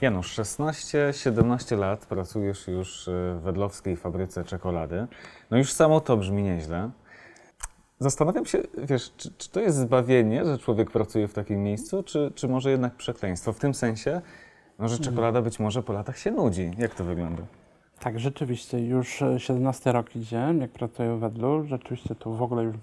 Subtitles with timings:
[0.00, 5.06] Janusz, 16-17 lat pracujesz już y, w wedlowskiej fabryce czekolady.
[5.50, 6.90] No już samo to brzmi nieźle.
[7.98, 12.32] Zastanawiam się, wiesz, czy, czy to jest zbawienie, że człowiek pracuje w takim miejscu, czy,
[12.34, 13.52] czy może jednak przekleństwo?
[13.52, 14.20] W tym sensie,
[14.78, 16.70] no, że czekolada być może po latach się nudzi.
[16.78, 17.42] Jak to wygląda?
[18.00, 21.64] Tak, rzeczywiście już e, 17 rok idzie, jak pracuję w Wedlu.
[21.66, 22.76] Rzeczywiście to w ogóle już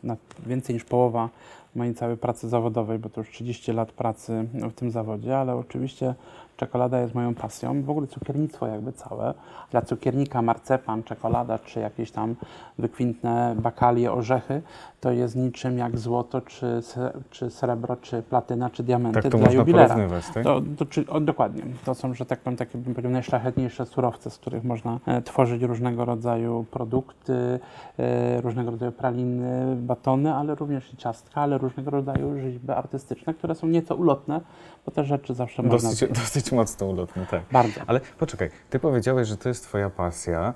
[0.46, 1.30] więcej niż połowa
[1.76, 6.14] mojej całej pracy zawodowej, bo to już 30 lat pracy w tym zawodzie, ale oczywiście
[6.58, 7.84] czekolada jest moją pasją.
[7.84, 9.34] W ogóle cukiernictwo jakby całe.
[9.72, 12.36] Dla cukiernika marcepan, czekolada czy jakieś tam
[12.80, 14.62] wykwintne bakalie, orzechy
[15.00, 16.82] to jest niczym jak złoto, czy,
[17.30, 19.96] czy srebro, czy platyna, czy diamenty Tak to dla można jubilera.
[20.34, 20.44] tak?
[20.44, 21.64] To, to, czy, o, dokładnie.
[21.86, 25.64] To są, że tak powiem, takie bym powiedział, najszlachetniejsze surowce, z których można e, tworzyć
[25.64, 27.60] różnego rodzaju produkty,
[28.00, 33.56] e, różnego rodzaju praliny, batony, ale również i ciastka, ale różnego rodzaju rzeźby artystyczne, które
[33.56, 34.42] są nieco ulotne,
[34.86, 35.90] bo te rzeczy zawsze można...
[35.90, 37.42] Dosyć, dosyć mocno ulotny, tak.
[37.52, 37.82] Bardzo.
[37.88, 40.54] Ale poczekaj, ty powiedziałeś, że to jest twoja pasja.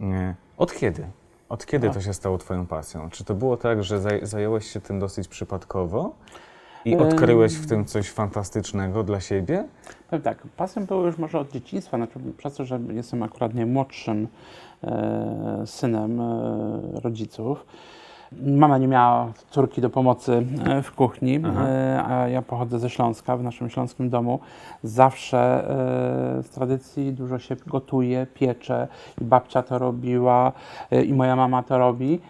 [0.00, 0.34] Nie.
[0.56, 1.06] Od kiedy?
[1.52, 1.94] Od kiedy No.
[1.94, 3.10] to się stało twoją pasją?
[3.10, 6.14] Czy to było tak, że zaj zająłeś się tym dosyć przypadkowo
[6.84, 9.64] i odkryłeś w tym coś fantastycznego dla siebie?
[10.10, 14.28] Powiem tak, pasją było już może od dzieciństwa, znaczy przez to, że jestem akurat najmłodszym
[14.84, 17.66] e, synem e, rodziców.
[18.46, 21.68] Mama nie miała córki do pomocy e, w kuchni, Aha.
[21.68, 24.40] e, a ja pochodzę ze Śląska, w naszym śląskim domu.
[24.82, 25.38] Zawsze
[26.38, 28.88] e, z tradycji dużo się gotuje, piecze
[29.20, 30.52] i babcia to robiła
[31.06, 32.20] i moja mama to robi.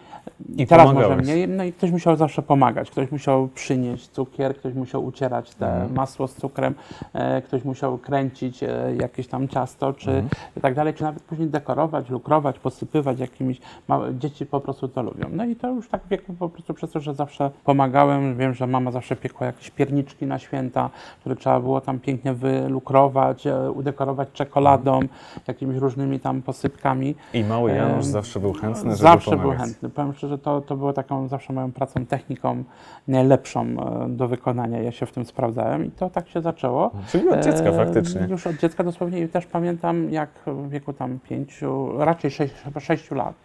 [0.57, 1.25] I teraz może pomagałeś.
[1.27, 2.91] mniej, no i ktoś musiał zawsze pomagać.
[2.91, 5.93] Ktoś musiał przynieść cukier, ktoś musiał ucierać te Mhm.
[5.93, 6.75] masło z cukrem,
[7.13, 10.29] e, ktoś musiał kręcić e, jakieś tam ciasto, czy Mhm.
[10.61, 13.61] tak dalej, czy nawet później dekorować, lukrować, posypywać jakimiś.
[13.87, 15.27] Małe, dzieci po prostu to lubią.
[15.31, 18.37] No i to już tak w wieku po prostu przez to, że zawsze pomagałem.
[18.37, 23.47] Wiem, że mama zawsze piekła jakieś pierniczki na święta, które trzeba było tam pięknie wylukrować,
[23.47, 24.99] e, udekorować czekoladą,
[25.47, 27.15] jakimiś różnymi tam posypkami.
[27.33, 29.49] I mały Janusz Em, zawsze był chętny, żeby Zawsze pomagać.
[29.57, 29.89] był chętny.
[29.89, 32.63] Powiem szczerze, to, to było taką zawsze moją pracą, techniką
[33.07, 34.81] najlepszą e, do wykonania.
[34.81, 36.91] Ja się w tym sprawdzałem i to tak się zaczęło.
[37.07, 38.27] Czyli od dziecka E, faktycznie.
[38.29, 42.79] Już od dziecka dosłownie i też pamiętam, jak w wieku tam pięciu, raczej sześć, chyba
[42.79, 43.35] sześciu lat,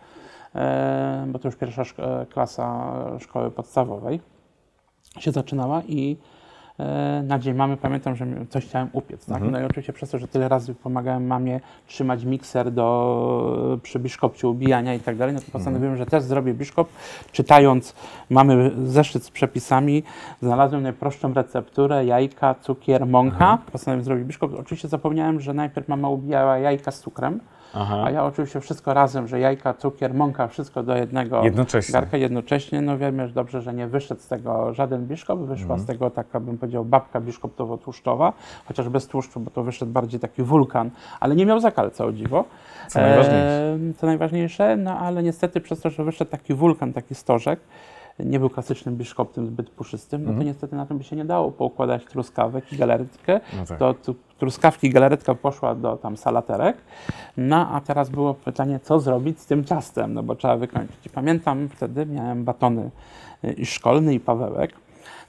[0.54, 1.82] e, bo to już pierwsza
[2.30, 4.20] klasa szkoły podstawowej
[5.18, 6.16] się zaczynała i
[7.22, 9.26] na dzień mamy pamiętam, że coś chciałem upiec.
[9.26, 9.36] Tak?
[9.36, 9.52] Mhm.
[9.52, 14.50] No i oczywiście przez to, że tyle razy pomagałem mamie trzymać mikser do, przy biszkopciu
[14.50, 16.88] ubijania i tak dalej, no to postanowiłem, że też zrobię biszkop.
[17.32, 17.94] Czytając,
[18.30, 20.02] mamy zeszyt z przepisami,
[20.42, 23.58] znalazłem najprostszą recepturę, jajka, cukier, mąka.
[23.72, 24.52] Postanowiłem zrobić biszkop.
[24.60, 27.40] Oczywiście zapomniałem, że najpierw mama ubijała jajka z cukrem,
[27.74, 28.02] Aha.
[28.04, 31.92] a ja oczywiście wszystko razem, że jajka, cukier, mąka, wszystko do jednego Jednocześnie.
[31.92, 32.80] garka jednocześnie.
[32.82, 35.80] No wiemy że dobrze, że nie wyszedł z tego żaden biszkop, wyszła Mhm.
[35.80, 38.32] z tego taka, bym powiedział, babka biszkoptowo-tłuszczowa,
[38.68, 40.90] chociaż bez tłuszczu, bo to wyszedł bardziej taki wulkan,
[41.20, 42.44] ale nie miał zakalca, o dziwo.
[42.88, 43.72] Co najważniejsze.
[43.74, 47.60] Ehm, co najważniejsze, no ale niestety przez to, że wyszedł taki wulkan, taki stożek,
[48.24, 50.46] nie był klasycznym biszkoptem zbyt puszystym, no to Mhm.
[50.46, 53.40] niestety na tym by się nie dało poukładać truskawek i galaretkę.
[53.58, 53.78] No tak.
[53.78, 56.76] To tu, truskawki i galaretka poszła do tam salaterek.
[57.36, 61.08] No a teraz było pytanie, co zrobić z tym ciastem, no bo trzeba wykończyć.
[61.14, 62.90] Pamiętam wtedy miałem batony
[63.44, 64.72] y, i szkolny i pawełek.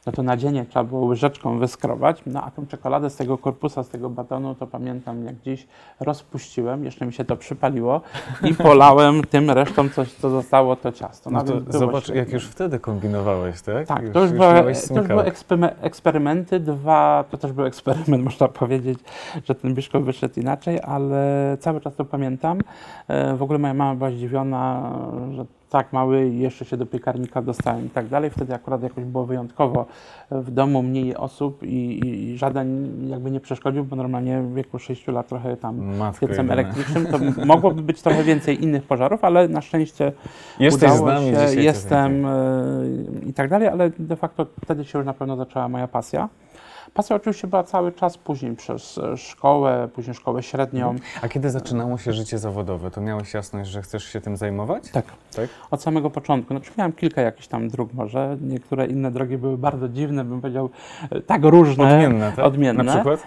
[0.05, 3.83] No to na dzień trzeba było łyżeczką wyskrobać, no a tą czekoladę z tego korpusa,
[3.83, 5.67] z tego batonu, to pamiętam jak dziś
[5.99, 8.01] rozpuściłem, jeszcze mi się to przypaliło
[8.43, 11.29] i polałem tym resztą coś, co zostało, to ciasto.
[11.29, 12.19] No więc to zobacz, świetnie.
[12.19, 13.87] jak już wtedy kombinowałeś, tak?
[13.87, 15.23] Tak, już, to już, już miałeś to już były
[15.81, 16.59] eksperymenty.
[16.59, 18.99] Dwa, to też był eksperyment, można powiedzieć,
[19.45, 22.59] że ten biszkop wyszedł inaczej, ale cały czas to pamiętam.
[23.07, 24.91] E, W ogóle moja mama była zdziwiona,
[25.31, 28.29] że tak mały jeszcze się do piekarnika dostałem i tak dalej.
[28.29, 29.85] Wtedy akurat jakoś było wyjątkowo
[30.31, 35.07] w domu mniej osób i, i, żaden jakby nie przeszkodził, bo normalnie w wieku 6
[35.07, 39.61] lat trochę tam Matko piecem elektrycznym, to mogłoby być trochę więcej innych pożarów, ale na
[39.61, 40.11] szczęście
[40.59, 42.29] Jesteś z udało nami się, to jestem e,
[43.25, 46.29] i tak dalej, ale de facto wtedy się już na pewno zaczęła moja pasja.
[46.93, 50.95] Pasja oczywiście była cały czas później przez e, szkołę, później szkołę średnią.
[51.21, 54.91] A kiedy zaczynało się życie zawodowe, to miałeś jasność, że chcesz się tym zajmować?
[54.91, 55.05] Tak,
[55.35, 55.49] Tak?
[55.71, 56.53] od samego początku.
[56.53, 60.69] Znaczy miałem kilka jakichś tam dróg może, niektóre inne drogi były bardzo dziwne, bym powiedział,
[61.11, 61.83] e, tak różne.
[61.83, 62.45] Odmienne, tak?
[62.45, 62.83] Odmienne.
[62.83, 63.23] Na przykład?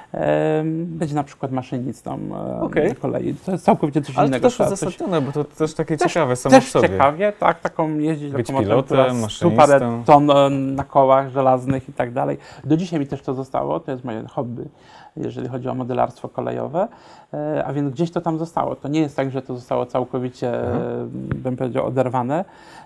[0.65, 2.19] Będzie na przykład maszynistą
[2.59, 2.89] e, Okej.
[2.89, 3.35] na kolei.
[3.35, 4.43] To jest całkowicie coś Ale to innego.
[4.43, 6.89] też Trzeba coś- uzasadnione, bo to też takie Też- ciekawe samo w Też sobie.
[6.89, 9.51] ciekawie, tak, taką jeździć Być pilotem, maszynistą.
[9.57, 10.27] parę ton
[10.75, 12.39] na kołach żelaznych i tak dalej.
[12.65, 14.69] Do dzisiaj mi też to zostało, to jest moje hobby
[15.17, 16.89] jeżeli chodzi o modelarstwo kolejowe,
[17.35, 18.77] e, a więc gdzieś to tam zostało.
[18.77, 22.45] To nie jest tak, że to zostało całkowicie, e, bym powiedział, oderwane.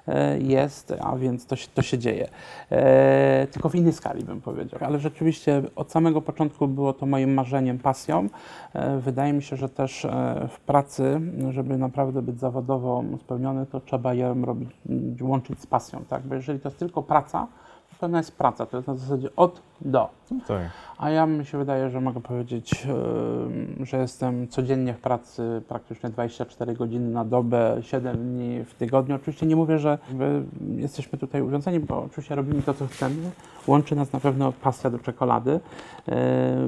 [0.09, 2.29] E, Jest, a więc to się, to się dzieje.
[3.53, 4.81] Tylko w innej skali, bym powiedział.
[4.83, 8.29] Ale rzeczywiście od samego początku było to moim marzeniem, pasją.
[8.99, 10.07] Wydaje mi się, że też
[10.49, 11.21] w pracy,
[11.51, 14.71] żeby naprawdę być zawodowo spełniony, to trzeba ją robić,
[15.21, 16.23] łączyć z pasją, tak?
[16.23, 17.47] Bo jeżeli to jest tylko praca,
[18.01, 20.09] to ona jest praca, to jest na zasadzie od do.
[20.49, 20.63] Tak.
[20.99, 22.87] A ja mi się wydaje, że mogę powiedzieć,
[23.81, 29.15] że jestem codziennie w pracy praktycznie 24 godziny na dobę, 7 dni w tygodniu.
[29.17, 29.99] Oczywiście nie mówię, że
[30.77, 33.31] jesteśmy tutaj uwiązani, bo oczywiście robimy to, co chcemy.
[33.67, 35.61] Łączy nas na pewno pasja do czekolady,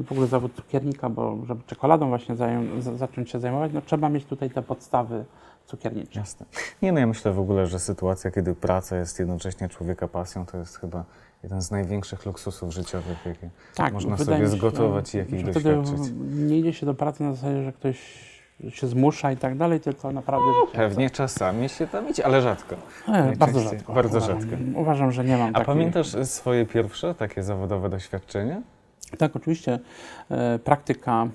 [0.04, 4.08] w ogóle zawód cukiernika, bo żeby czekoladą właśnie zają- za- zacząć się zajmować, no trzeba
[4.08, 5.24] mieć tutaj te podstawy
[5.66, 6.20] cukiernicze.
[6.20, 6.46] Jasne.
[6.82, 10.58] Nie no, ja myślę w ogóle, że sytuacja, kiedy praca jest jednocześnie człowieka pasją, to
[10.58, 11.04] jest chyba
[11.42, 15.98] jeden z największych luksusów życiowych, jakie Tak, można sobie się, zgotować i jakich doświadczyć.
[16.30, 18.28] nie idzie się do pracy na zasadzie, że ktoś
[18.70, 22.76] się zmusza i tak dalej, tylko naprawdę życie Pewnie czasami się tam idzie, ale rzadko.
[23.08, 23.92] E, bardzo rzadko.
[23.92, 24.40] Bardzo uważam.
[24.40, 24.56] rzadko.
[24.74, 25.66] Uważam, że nie mam A takiej...
[25.66, 28.62] pamiętasz swoje pierwsze takie zawodowe doświadczenie?
[29.18, 29.78] Tak, oczywiście.
[30.30, 31.28] E, praktyka e,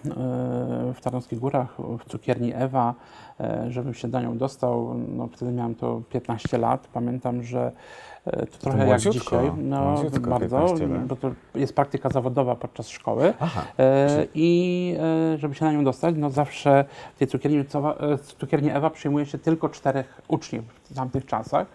[0.94, 2.94] w Tarnowskich Górach, w cukierni Ewa,
[3.40, 6.88] e, żebym się do nią dostał, no wtedy miałem to 15 lat.
[6.94, 7.72] Pamiętam, że
[8.24, 9.52] to trochę jak dzisiaj.
[9.58, 11.06] No, bardzo, 15 lat.
[11.06, 13.34] bo to jest praktyka zawodowa podczas szkoły.
[13.40, 13.64] Aha.
[13.80, 14.96] E, I
[15.34, 16.86] e, żeby się na nią dostać, no zawsze
[17.16, 17.66] w tej cukierni, e,
[18.18, 21.68] cukierni Ewa przyjmuje się tylko czterech uczniów w tamtych czasach.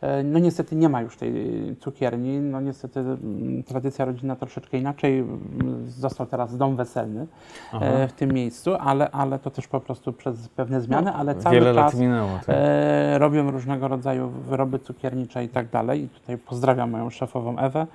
[0.00, 1.32] E, No niestety nie ma już tej
[1.80, 7.26] cukierni, no niestety mm, tradycja rodzinna troszeczkę inaczej, mm, został teraz dom weselny
[7.72, 7.84] Aha.
[7.86, 11.44] e, w tym miejscu, ale, ale to też po prostu przez pewne zmiany, ale cały
[11.44, 12.28] No, Wiele czas lat minęło.
[12.46, 12.56] Tak?
[12.58, 16.02] e, robią różnego rodzaju wyroby cukiernicze i tak dalej.
[16.02, 17.86] I tutaj pozdrawiam moją szefową Ewę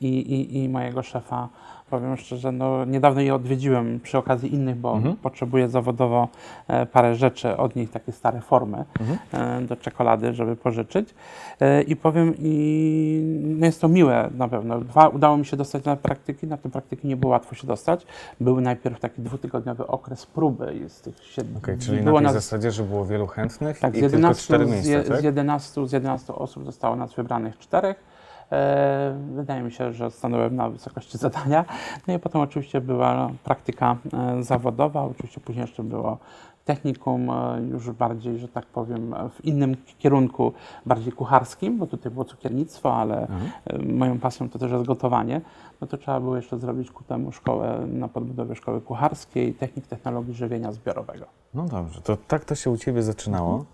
[0.00, 1.48] i, i, i mojego szefa.
[1.90, 5.16] Powiem szczerze, no niedawno je odwiedziłem przy okazji innych, bo Mhm.
[5.16, 6.28] potrzebuję zawodowo
[6.68, 9.18] e, parę rzeczy od nich, takie stare formy Mhm.
[9.62, 11.14] e, do czekolady, żeby pożyczyć.
[11.60, 13.22] E, I powiem, i
[13.58, 14.80] no jest to miłe na pewno.
[14.80, 18.06] Dwa, udało mi się dostać na praktyki, na te praktyki nie było łatwo się dostać.
[18.40, 20.84] Był najpierw taki dwutygodniowy okres próby.
[20.88, 23.94] Z tych siedmiu, Okej, czyli na było tej nas- zasadzie, że było wielu chętnych tak,
[23.94, 25.20] i z tylko 11, cztery z, miejsca, je, tak?
[25.20, 28.15] z, 11, z 11 osób zostało nas wybranych czterech.
[28.52, 31.64] E, wydaje mi się, że stanąłem na wysokości zadania.
[32.06, 36.18] No i potem oczywiście była praktyka e, zawodowa, oczywiście później jeszcze było
[36.64, 40.52] technikum e, już bardziej, że tak powiem, w innym kierunku,
[40.86, 43.96] bardziej kucharskim, bo tutaj było cukiernictwo, ale Mhm.
[43.96, 45.40] moją pasją to też jest gotowanie.
[45.80, 50.34] No to trzeba było jeszcze zrobić ku temu szkołę na podbudowie szkoły kucharskiej, technik technologii
[50.34, 51.24] żywienia zbiorowego.
[51.54, 53.64] No dobrze, to tak to się u Ciebie zaczynało,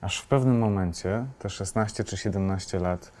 [0.00, 3.12] aż w pewnym momencie, te 16 czy 17 lat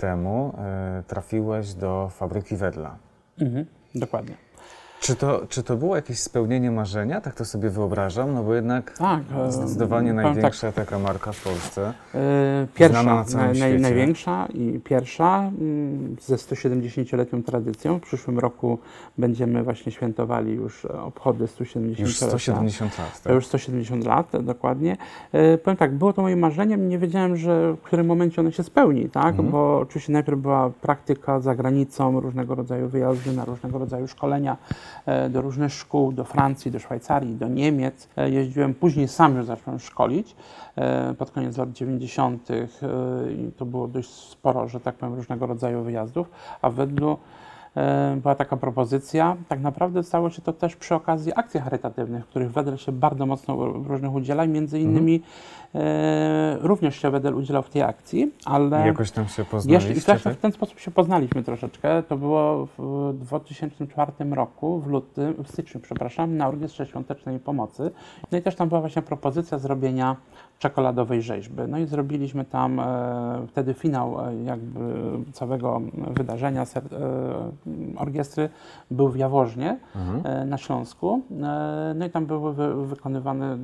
[0.00, 2.96] temu, e, trafiłeś do fabryki Wedla.
[3.40, 4.34] Mhm, dokładnie.
[5.00, 7.20] Czy to, czy to było jakieś spełnienie marzenia?
[7.20, 11.44] Tak to sobie wyobrażam, no bo jednak Tak, e, zdecydowanie tak, największa taka marka w
[11.44, 11.92] Polsce.
[12.14, 13.24] E, Pierwsza, na
[13.58, 17.98] naj, największa i pierwsza mm, ze 170-letnią tradycją.
[17.98, 18.78] W przyszłym roku
[19.18, 23.34] będziemy właśnie świętowali już obchody 170 Już 170 lat, To tak?
[23.34, 24.96] już 170 lat, e, dokładnie.
[25.64, 29.10] Powiem tak, było to moim marzeniem, nie wiedziałem, że w którym momencie ono się spełni,
[29.10, 29.26] tak?
[29.26, 29.50] Mhm.
[29.50, 34.56] Bo oczywiście najpierw była praktyka za granicą, różnego rodzaju wyjazdy na różnego rodzaju szkolenia
[35.30, 38.08] do różnych szkół, do Francji, do Szwajcarii, do Niemiec.
[38.16, 40.36] E, jeździłem, później sam już zacząłem szkolić
[40.76, 42.50] e, pod koniec lat 90.
[42.50, 42.66] e,
[43.32, 46.30] i to było dość sporo, że tak powiem, różnego rodzaju wyjazdów,
[46.62, 47.18] a w Wedlu
[47.76, 49.36] e, była taka propozycja.
[49.48, 53.56] Tak naprawdę stało się to też przy okazji akcji charytatywnych, których Wedel się bardzo mocno
[53.56, 55.22] w różnych udziela między innymi
[55.69, 55.69] e,
[56.60, 60.24] również się Wedel udzielał w tej akcji, ale I jakoś tam się poznaliście, i właśnie
[60.24, 60.34] tak?
[60.34, 62.02] w ten sposób się poznaliśmy troszeczkę.
[62.02, 67.90] To było w 2004 roku, w lutym, w styczniu, przepraszam, na Orkiestrze Świątecznej Pomocy.
[68.32, 70.16] No i też tam była właśnie propozycja zrobienia
[70.58, 71.62] czekoladowej rzeźby.
[71.68, 74.80] No i zrobiliśmy tam e, wtedy finał e, jakby
[75.32, 78.48] całego wydarzenia ser, e, orkiestry
[78.90, 80.20] był w Jaworznie Mhm.
[80.42, 81.20] e, na Śląsku.
[81.42, 83.58] E, No i tam były wy, wykonywane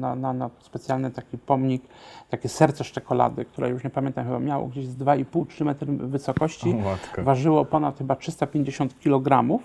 [0.00, 1.82] na, na, na specjalny taki pomnik,
[2.30, 6.74] takie serce z czekolady, które już nie pamiętam, chyba miało gdzieś z 2,5-3 metry wysokości.
[7.18, 7.22] O.
[7.22, 9.58] Ważyło ponad chyba 350 kg,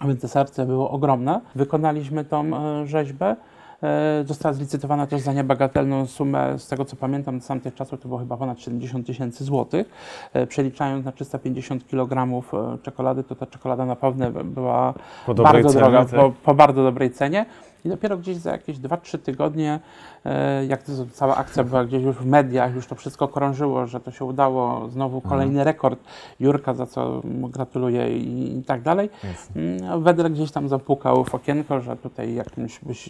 [0.00, 1.40] a więc to serce było ogromne.
[1.54, 3.36] Wykonaliśmy tą e, rzeźbę.
[3.82, 8.08] E, Została zlicytowana też za niebagatelną sumę, z tego co pamiętam, z tamtych czasów to
[8.08, 9.90] było chyba ponad 70 tysięcy złotych.
[10.32, 12.42] E, Przeliczając na 350 kg
[12.82, 14.94] czekolady, to ta czekolada naprawdę była
[15.26, 16.20] Po dobrej bardzo cenie, droga, tak?
[16.20, 17.46] po, po bardzo dobrej cenie.
[17.84, 19.80] I dopiero gdzieś za jakieś 2-3 tygodnie,
[20.24, 24.00] e, jak to cała akcja była gdzieś już w mediach, już to wszystko krążyło, że
[24.00, 26.00] to się udało, znowu kolejny rekord
[26.40, 29.10] Jurka, za co mu gratuluję i, i tak dalej.
[29.56, 33.08] Mm, Wedle gdzieś tam zapukał w okienko, że tutaj jakimś byś,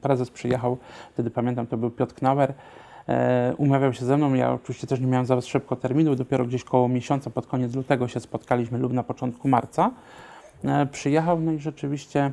[0.00, 0.76] prezes przyjechał,
[1.12, 2.54] wtedy pamiętam, to był Piotr Knauer,
[3.08, 6.64] e, umawiał się ze mną, ja oczywiście też nie miałem za szybko terminu, dopiero gdzieś
[6.64, 9.90] koło miesiąca, pod koniec lutego się spotkaliśmy lub na początku marca.
[10.64, 12.32] E, przyjechał, no i rzeczywiście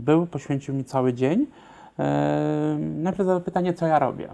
[0.00, 1.46] był, poświęcił mi cały dzień.
[2.78, 4.28] Najpierw zadał pytanie, co ja robię.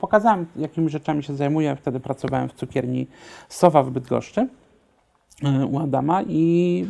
[0.00, 1.76] Pokazałem, jakimi rzeczami się zajmuję.
[1.76, 3.06] Wtedy pracowałem w cukierni
[3.48, 4.48] Sowa w Bydgoszczy
[5.44, 6.86] e, u Adama i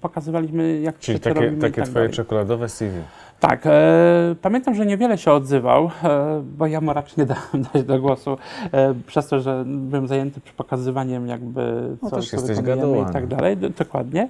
[0.00, 2.16] pokazywaliśmy, jak Czyli takie, robimy takie tak twoje dalej.
[2.16, 2.92] czekoladowe CV.
[3.40, 7.84] Tak, e, pamiętam, że niewiele się odzywał, e, bo ja mu raczej nie dałem dać
[7.84, 8.36] do głosu,
[8.72, 13.12] e, przez to, że byłem zajęty przy pokazywaniem jakby No co, też co jesteś i
[13.12, 14.28] tak dalej, do, dokładnie.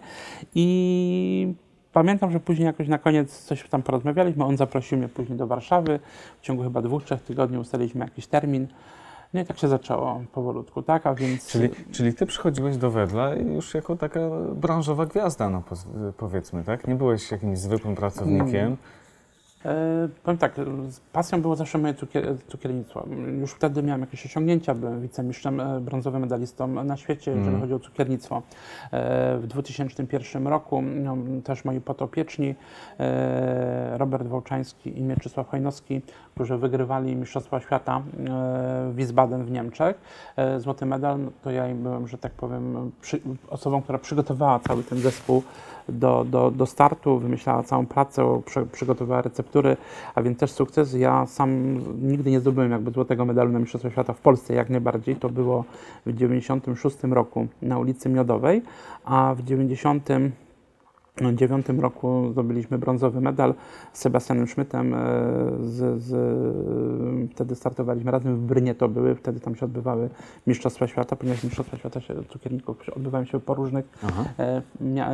[0.54, 1.54] I
[1.92, 6.00] pamiętam, że później jakoś na koniec coś tam porozmawialiśmy, on zaprosił mnie później do Warszawy,
[6.40, 8.66] w ciągu chyba dwóch, trzech tygodni ustaliliśmy jakiś termin.
[9.35, 11.47] No i tak się zaczęło powolutku, tak, a więc...
[11.47, 14.20] Czyli, czyli ty przychodziłeś do Wedla już jako taka
[14.54, 15.62] branżowa gwiazda, no
[16.16, 16.88] powiedzmy, tak?
[16.88, 18.76] Nie byłeś jakimś zwykłym pracownikiem.
[19.64, 20.55] E, powiem tak,
[20.88, 23.07] z pasją było zawsze moje cukier, cukiernictwo.
[23.40, 27.61] Już wtedy miałem jakieś osiągnięcia, byłem wicemistrzem, e, brązowym medalistą na świecie, jeżeli Mhm.
[27.61, 28.43] chodzi o cukiernictwo.
[28.93, 32.55] E, w 2001 roku no, też moi potopieczni,
[33.00, 36.00] e, Robert Wołczański i Mieczysław Hojnowski,
[36.35, 38.02] którzy wygrywali Mistrzostwa Świata e,
[38.90, 40.00] w Wiesbaden w Niemczech.
[40.37, 44.85] E, złoty medal, no, to ja byłem, że tak powiem, przy, osobą, która przygotowała cały
[44.85, 45.43] ten zespół
[45.88, 49.76] do, do, do startu, wymyślała całą pracę, przy, przygotowała receptury,
[50.14, 50.94] a więc też sukces.
[50.94, 55.16] Ja sam nigdy nie zdobyłem jakby złotego medalu na Mistrzostwa Świata w Polsce, jak najbardziej.
[55.16, 55.64] To było
[56.06, 58.62] w 96 roku na ulicy Miodowej,
[59.04, 59.42] a w
[61.17, 63.55] 99 roku zdobyliśmy brązowy medal
[63.93, 64.95] z Sebastianem Schmidtem.
[64.95, 64.99] e,
[65.61, 66.11] Z, z,
[67.33, 70.09] wtedy startowaliśmy razem w Brynie to były, wtedy tam się odbywały
[70.47, 73.85] Mistrzostwa Świata, ponieważ Mistrzostwa Świata się, cukierników odbywają się po różnych
[74.38, 75.11] e, mia,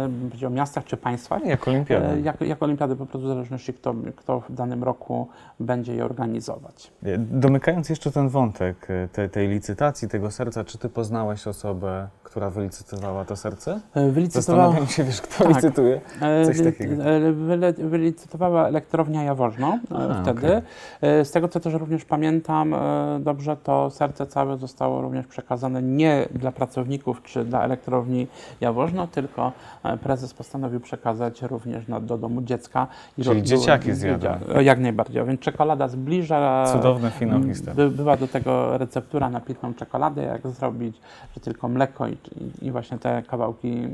[0.50, 1.45] miastach czy państwach.
[1.47, 2.07] Jak olimpiada.
[2.12, 5.29] E, Jak, jak olimpiady po prostu w zależności kto, kto w danym roku
[5.61, 6.93] będzie je organizować.
[7.19, 12.50] Domykając jeszcze ten wątek e, te, tej licytacji, tego serca, czy ty poznałeś osobę, która
[12.50, 13.81] wylicytowała to serce?
[13.95, 15.55] E, Wylicytowała, Zastanawiam się, wiesz, kto Tak.
[15.55, 15.86] licytuje.
[16.23, 17.05] E, coś takiego.
[17.05, 20.62] e, wyle- wylicytowała elektrownia Jaworzno e, A, wtedy.
[21.00, 22.78] E, Z tego co też również pamiętam e,
[23.21, 28.26] dobrze, to serce całe zostało również przekazane nie dla pracowników czy dla elektrowni
[28.61, 29.52] Jaworzno, tylko
[29.85, 32.87] e, prezes postanowił przekazać również na, do domu dziecka.
[33.19, 34.31] I Czyli dzieciaki było- zjadły.
[34.55, 37.76] E, Jak najbardziej, więc czekolada zbliża Cudowny finał historii.
[37.76, 41.00] By, była do tego receptura na pitną czekoladę, jak zrobić,
[41.35, 42.16] że tylko mleko i,
[42.62, 43.88] i, właśnie te kawałki,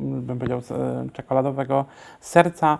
[0.00, 1.84] bym powiedział, e, czekoladowego
[2.20, 2.78] serca.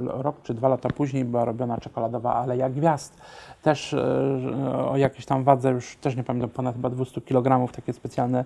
[0.00, 3.20] Rok czy dwa lata później była robiona czekoladowa Aleja Gwiazd.
[3.62, 7.92] Też e, o jakiejś tam wadze, już też nie pamiętam, ponad chyba 200 kg, takie
[7.92, 8.44] specjalne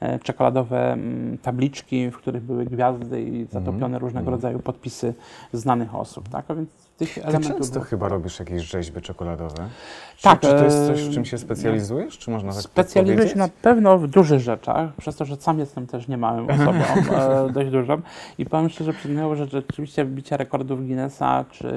[0.00, 4.34] e, czekoladowe mm, tabliczki, w których były gwiazdy i zatopione różnego mhm.
[4.34, 5.14] rodzaju podpisy
[5.52, 6.28] znanych osób.
[6.28, 6.50] Tak?
[6.50, 9.68] A więc tych Ty elementów często było- chyba robisz jakieś rzeźby czekoladowe.
[10.16, 12.18] Czy, Tak, czy to jest coś, e, w czym się specjalizujesz?
[12.18, 15.86] Czy można tak Specjalizuję się na pewno w dużych rzeczach, przez to, że sam jestem
[15.86, 16.72] też niemałym osobą,
[17.16, 18.00] e, dość dużą.
[18.38, 21.72] I powiem szczerze, przyznaję, że rzeczywiście bicie rekordów Guinnessa czy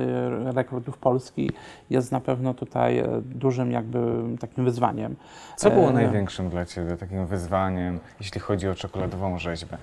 [0.56, 1.52] rekordów Polski
[1.90, 4.00] jest na pewno tutaj e, dużym jakby
[4.40, 5.16] takim wyzwaniem.
[5.56, 9.78] Co było największym dla Ciebie takim wyzwaniem, jeśli chodzi o czekoladową rzeźbę?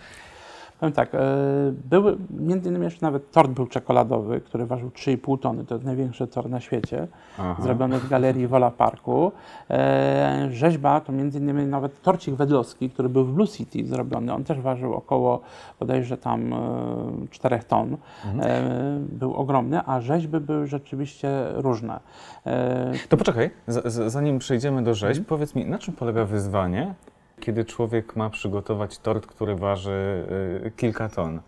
[0.84, 1.18] Powiem tak, e,
[1.90, 6.26] były, między innymi jeszcze nawet tort był czekoladowy, który ważył 3,5 tony, to jest największy
[6.26, 7.06] tort na świecie.
[7.38, 7.62] Aha.
[7.62, 9.32] zrobiony w galerii Wola Parku.
[9.70, 14.32] E, rzeźba to między innymi nawet torcik wedlowski, który był w Blue City zrobiony.
[14.34, 15.40] On też ważył około
[15.80, 16.56] bodajże tam e,
[17.30, 17.96] 4 ton.
[18.24, 18.50] Mhm.
[18.50, 22.00] E, był ogromny, a rzeźby były rzeczywiście różne.
[22.46, 25.24] E, To poczekaj, z, z, zanim przejdziemy do rzeźb, Mhm.
[25.24, 26.94] powiedz mi, na czym polega wyzwanie,
[27.44, 30.26] kiedy człowiek ma przygotować tort, który waży
[30.66, 31.40] y, kilka ton?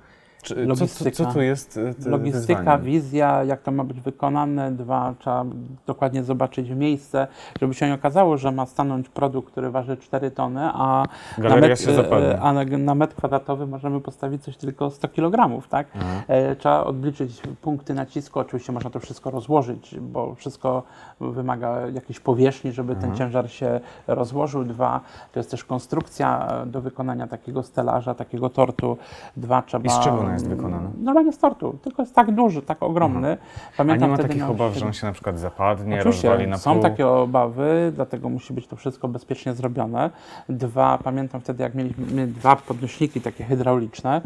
[0.47, 1.17] Czy, co, co, Logistyka.
[1.17, 2.85] co tu jest ty- Logistyka, wyzwaniem?
[2.85, 5.45] wizja, jak to ma być wykonane, dwa, trzeba
[5.87, 7.27] dokładnie zobaczyć miejsce,
[7.61, 11.05] żeby się nie okazało, że ma stanąć produkt, który waży 4 tony, a
[11.39, 12.41] Galeria na, się zapadnie.
[12.41, 15.87] a na, na metr kwadratowy możemy postawić coś tylko 100 kg, tak?
[15.95, 16.05] Aha.
[16.29, 20.83] E, trzeba odliczyć punkty nacisku, oczywiście można to wszystko rozłożyć, bo wszystko
[21.21, 23.19] wymaga jakiejś powierzchni, żeby ten Mhm.
[23.19, 24.65] ciężar się rozłożył.
[24.65, 25.01] Dwa,
[25.33, 28.97] to jest też konstrukcja e, do wykonania takiego stelaża, takiego tortu.
[29.37, 30.36] Dwa, trzeba...
[30.37, 30.89] Jest wykonany?
[31.01, 33.37] Normalnie z tortu, tylko jest tak duży, tak ogromny.
[33.75, 36.59] A Pamiętam nie ma takich obaw, że on się na przykład zapadnie, Oczywiście, rozwali na
[36.59, 36.83] są pół?
[36.83, 40.11] takie obawy, dlatego musi być to wszystko bezpiecznie zrobione.
[40.49, 44.23] Dwa, pamiętam wtedy, jak mieliśmy dwa podnośniki takie hydrauliczne,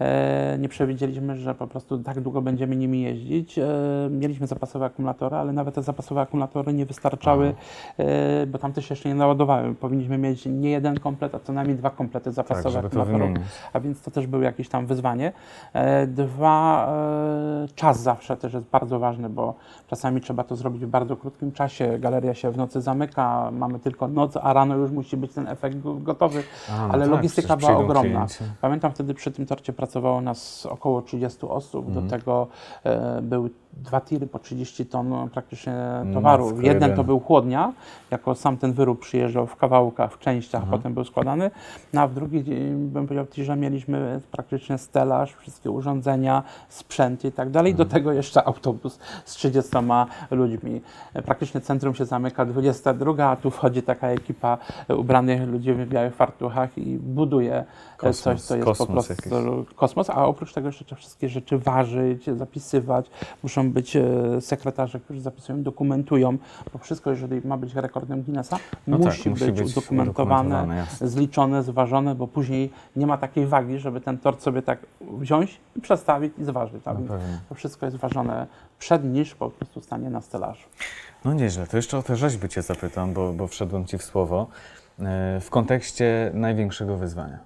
[0.00, 3.58] e, nie przewidzieliśmy, że po prostu tak długo będziemy nimi jeździć.
[3.58, 3.64] E,
[4.10, 7.54] mieliśmy zapasowe akumulatory, ale nawet te zapasowe akumulatory nie wystarczały,
[7.98, 9.74] e, bo tam też jeszcze nie naładowały.
[9.74, 13.80] Powinniśmy mieć nie jeden komplet, a co najmniej dwa komplety Tak, zapasowe to akumulatorów a
[13.80, 15.32] więc to też było jakieś tam wyzwanie.
[15.72, 19.54] E, Dwa, e, czas zawsze też jest bardzo ważny, bo
[19.86, 21.98] czasami trzeba to zrobić w bardzo krótkim czasie.
[21.98, 25.80] Galeria się w nocy zamyka, mamy tylko noc, a rano już musi być ten efekt
[25.80, 26.42] go- gotowy.
[26.68, 28.02] No ale tak, logistyka była ogromna.
[28.02, 28.44] klienci.
[28.60, 31.86] Pamiętam wtedy przy tym torcie pracowało nas około 30 osób.
[31.88, 32.04] Mhm.
[32.04, 32.46] Do tego
[32.84, 36.60] e, były dwa tiry po 30 ton praktycznie Matko towaru.
[36.60, 37.72] Jeden to był chłodnia,
[38.10, 40.78] jako sam ten wyrób przyjeżdżał w kawałkach, w częściach, Mhm.
[40.78, 41.50] potem był składany.
[41.92, 47.32] No a w drugi, dzień, bym powiedział, tirze mieliśmy praktycznie stelaż, wszystkie urządzenia, sprzęt i
[47.32, 47.72] tak dalej.
[47.72, 47.88] Mhm.
[47.88, 49.70] Do tego jeszcze autobus z 30
[50.30, 50.80] ludźmi.
[51.24, 54.58] Praktycznie centrum się zamyka 22, a tu wchodzi taka ekipa
[54.96, 57.64] ubranych ludzi w białych fartuchach i buduje
[57.96, 59.14] Kosmos, coś, co jest po prostu
[59.76, 63.10] kosmos, a oprócz tego jeszcze trzeba wszystkie rzeczy ważyć, zapisywać.
[63.42, 64.04] Muszą być e,
[64.40, 66.38] sekretarze, którzy zapisują, dokumentują,
[66.72, 71.62] bo wszystko, jeżeli ma być rekordem Guinnessa, No tak, musi, musi być, być udokumentowane, zliczone,
[71.62, 76.32] zważone, bo później nie ma takiej wagi, żeby ten tort sobie tak wziąć i przestawić
[76.38, 76.82] i zważyć.
[76.88, 77.00] A No
[77.48, 78.46] to wszystko jest ważone
[78.78, 80.64] przed niż po prostu stanie na stelażu.
[81.24, 84.46] No nieźle, to jeszcze o te rzeźby Cię zapytam, bo, bo wszedłem Ci w słowo.
[85.00, 87.38] E, W kontekście największego wyzwania.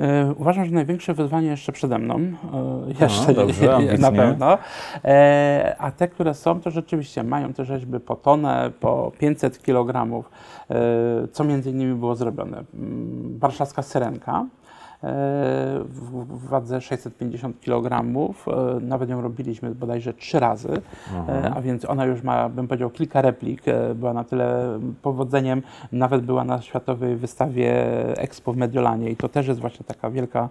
[0.00, 2.14] E, Uważam, że największe wyzwanie jeszcze przede mną.
[2.14, 4.58] E, Jeszcze No, dobrze, na pewno.
[5.04, 10.24] E, A te, które są, to rzeczywiście mają te rzeźby po tonę, po 500 kg,
[11.32, 12.64] co między innymi było zrobione.
[12.74, 14.44] Mm, Warszawska syrenka.
[15.02, 15.06] E,
[16.14, 17.92] W wadze 650 kg.
[18.46, 20.68] e, Nawet ją robiliśmy bodajże trzy razy.
[20.72, 21.52] E, Mhm.
[21.56, 23.62] A więc ona już ma, bym powiedział, kilka replik.
[23.94, 27.74] Była na tyle powodzeniem, nawet była na światowej wystawie
[28.18, 30.48] Expo w Mediolanie i to też jest właśnie taka wielka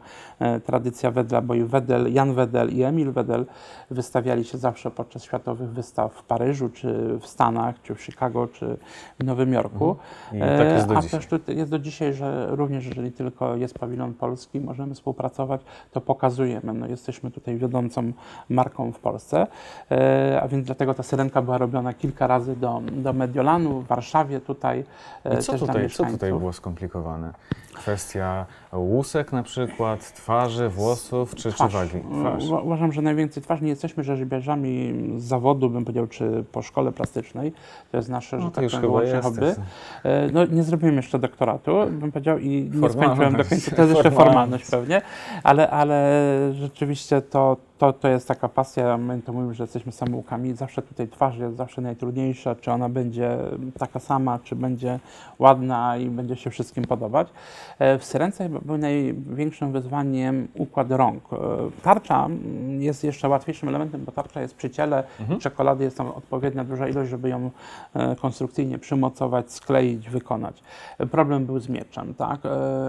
[0.65, 3.45] tradycja Wedla, bo i Wedel, Jan Wedel i Emil Wedel
[3.91, 8.77] wystawiali się zawsze podczas światowych wystaw w Paryżu, czy w Stanach, czy w Chicago, czy
[9.19, 9.95] w Nowym Jorku.
[10.33, 11.19] I tak jest do A dzisiaj.
[11.19, 16.73] też jest do dzisiaj, że również jeżeli tylko jest pawilon polski, możemy współpracować, to pokazujemy.
[16.73, 18.11] No, jesteśmy tutaj wiodącą
[18.49, 19.47] marką w Polsce,
[19.91, 24.39] e, a więc dlatego ta syrenka była robiona kilka razy do, do Mediolanu, w Warszawie
[24.39, 24.83] tutaj
[25.25, 27.33] e, I co też tutaj, co tutaj było skomplikowane?
[27.73, 31.73] Kwestia łusek na przykład, twarzy, włosów czy, czy Twarz.
[31.73, 31.99] wagi?
[32.19, 32.43] Twarz.
[32.43, 33.61] Uwa- Uważam, że najwięcej twarz.
[33.61, 37.53] Nie jesteśmy rzeźbiarzami z zawodu, bym powiedział, czy po szkole plastycznej.
[37.91, 39.15] To jest nasze, że No to tak już powiem, chyba wyłącznie
[39.45, 39.57] jest.
[39.59, 39.69] hobby.
[40.03, 43.75] E, No, nie zrobiłem jeszcze doktoratu, bym powiedział, i nie skończyłem do końca.
[43.75, 45.01] To jest jeszcze formalność pewnie,
[45.43, 46.19] ale, ale
[46.53, 48.97] rzeczywiście to, to, to jest taka pasja.
[48.97, 50.53] My to mówimy, że jesteśmy samoukami.
[50.53, 53.37] Zawsze tutaj twarz jest zawsze najtrudniejsza, czy ona będzie
[53.79, 54.99] taka sama, czy będzie
[55.39, 57.27] ładna i będzie się wszystkim podobać.
[57.79, 61.23] E, W Syrence był największym wyzwaniem układ rąk.
[61.33, 61.37] E,
[61.81, 62.27] Tarcza
[62.79, 65.39] jest jeszcze łatwiejszym elementem, bo tarcza jest przy ciele, Mhm.
[65.39, 67.51] czekolady jest tam odpowiednia duża ilość, żeby ją
[67.93, 70.63] e, konstrukcyjnie przymocować, skleić, wykonać.
[71.11, 72.39] Problem był z mieczem, tak?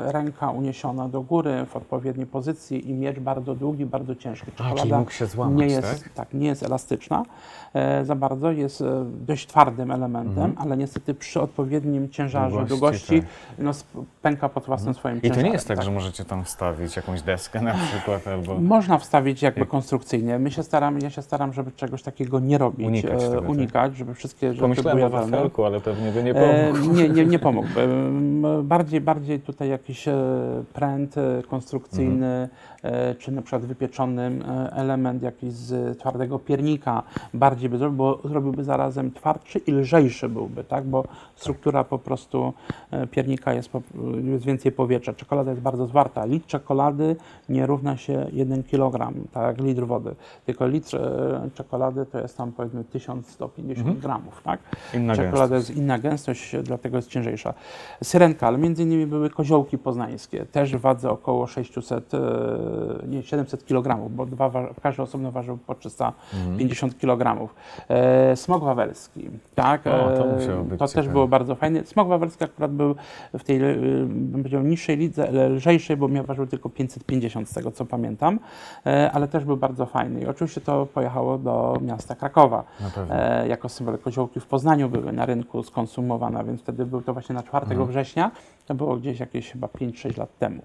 [0.06, 4.52] Ręka uniesiona do góry w odpowiedniej pozycji i miecz bardzo długi, bardzo ciężki.
[4.74, 6.12] Czekolada mógł się złamać, nie jest, tak?
[6.14, 6.34] tak?
[6.34, 7.22] nie jest elastyczna
[7.74, 10.54] e, za bardzo, jest e, dość twardym elementem, Mhm.
[10.58, 13.28] ale niestety przy odpowiednim ciężarze, Długości, długości, tak.
[13.58, 13.70] no,
[14.22, 15.46] pęka pod własnym swoim I to ciężarem.
[15.46, 18.60] nie jest tak, że możecie tam wstawić jakąś deskę na przykład albo...
[18.60, 20.38] Można wstawić jakby Jak- konstrukcyjnie.
[20.38, 23.50] My się staram, ja się staram, żeby czegoś takiego nie robić, Unikać e, tego, tak.
[23.50, 25.30] unikać żeby wszystkie rzeczy Pomyślałem były wolne.
[25.36, 26.94] wafelku, ale pewnie by nie E, pomógł.
[26.94, 27.80] nie, nie, nie pomógłby.
[27.82, 30.14] M, Bardziej, bardziej tutaj jakiś e,
[30.72, 32.48] pręt e, konstrukcyjny, e,
[33.18, 37.02] czy na przykład wypieczony e, element jakiś z twardego piernika
[37.34, 40.84] bardziej by zrobił, bo zrobiłby zarazem twardszy i lżejszy byłby, tak?
[40.84, 42.52] Bo struktura po prostu
[42.90, 43.70] e, piernika jest,
[44.24, 45.12] jest więcej powietrza.
[45.12, 46.24] Czekolada jest bardzo zwarta.
[46.24, 47.16] Litr czekolady
[47.48, 50.14] nie równa się 1 kg, tak litr wody.
[50.46, 54.00] Tylko litr e, czekolady to jest tam powiedzmy 1150 Mhm.
[54.00, 54.60] gramów, tak?
[54.94, 55.68] Inna Czekolada gęstość.
[55.68, 57.54] jest inna gęstość, dlatego jest ciężejsza.
[58.02, 62.18] Syrenka, ale między innymi były koziołki poznańskie, też w wadze około 600, e,
[63.08, 67.48] nie 700 kg, bo dwa wa- każdy osobno ważył po 350 kg.
[67.88, 69.86] E, smog wawelski, tak?
[69.86, 70.26] O, to
[70.74, 71.84] e, to też było bardzo fajne.
[71.84, 72.94] Smog wawelski akurat był
[73.38, 73.74] w tej, e,
[74.06, 78.38] bym powiedział, niższej lidze, lżejszej, bo miał ważył tylko 550 z tego co pamiętam,
[78.86, 80.20] e, ale też był bardzo fajny.
[80.20, 82.64] I oczywiście to pojechało do miasta Krakowa.
[83.10, 87.34] E, jako symbol koziołki w Poznaniu były na rynku skonsumowane, więc wtedy był to właśnie
[87.34, 87.88] na 4 Mhm.
[87.88, 88.30] września.
[88.66, 90.62] To było gdzieś jakieś chyba 5-6 lat temu.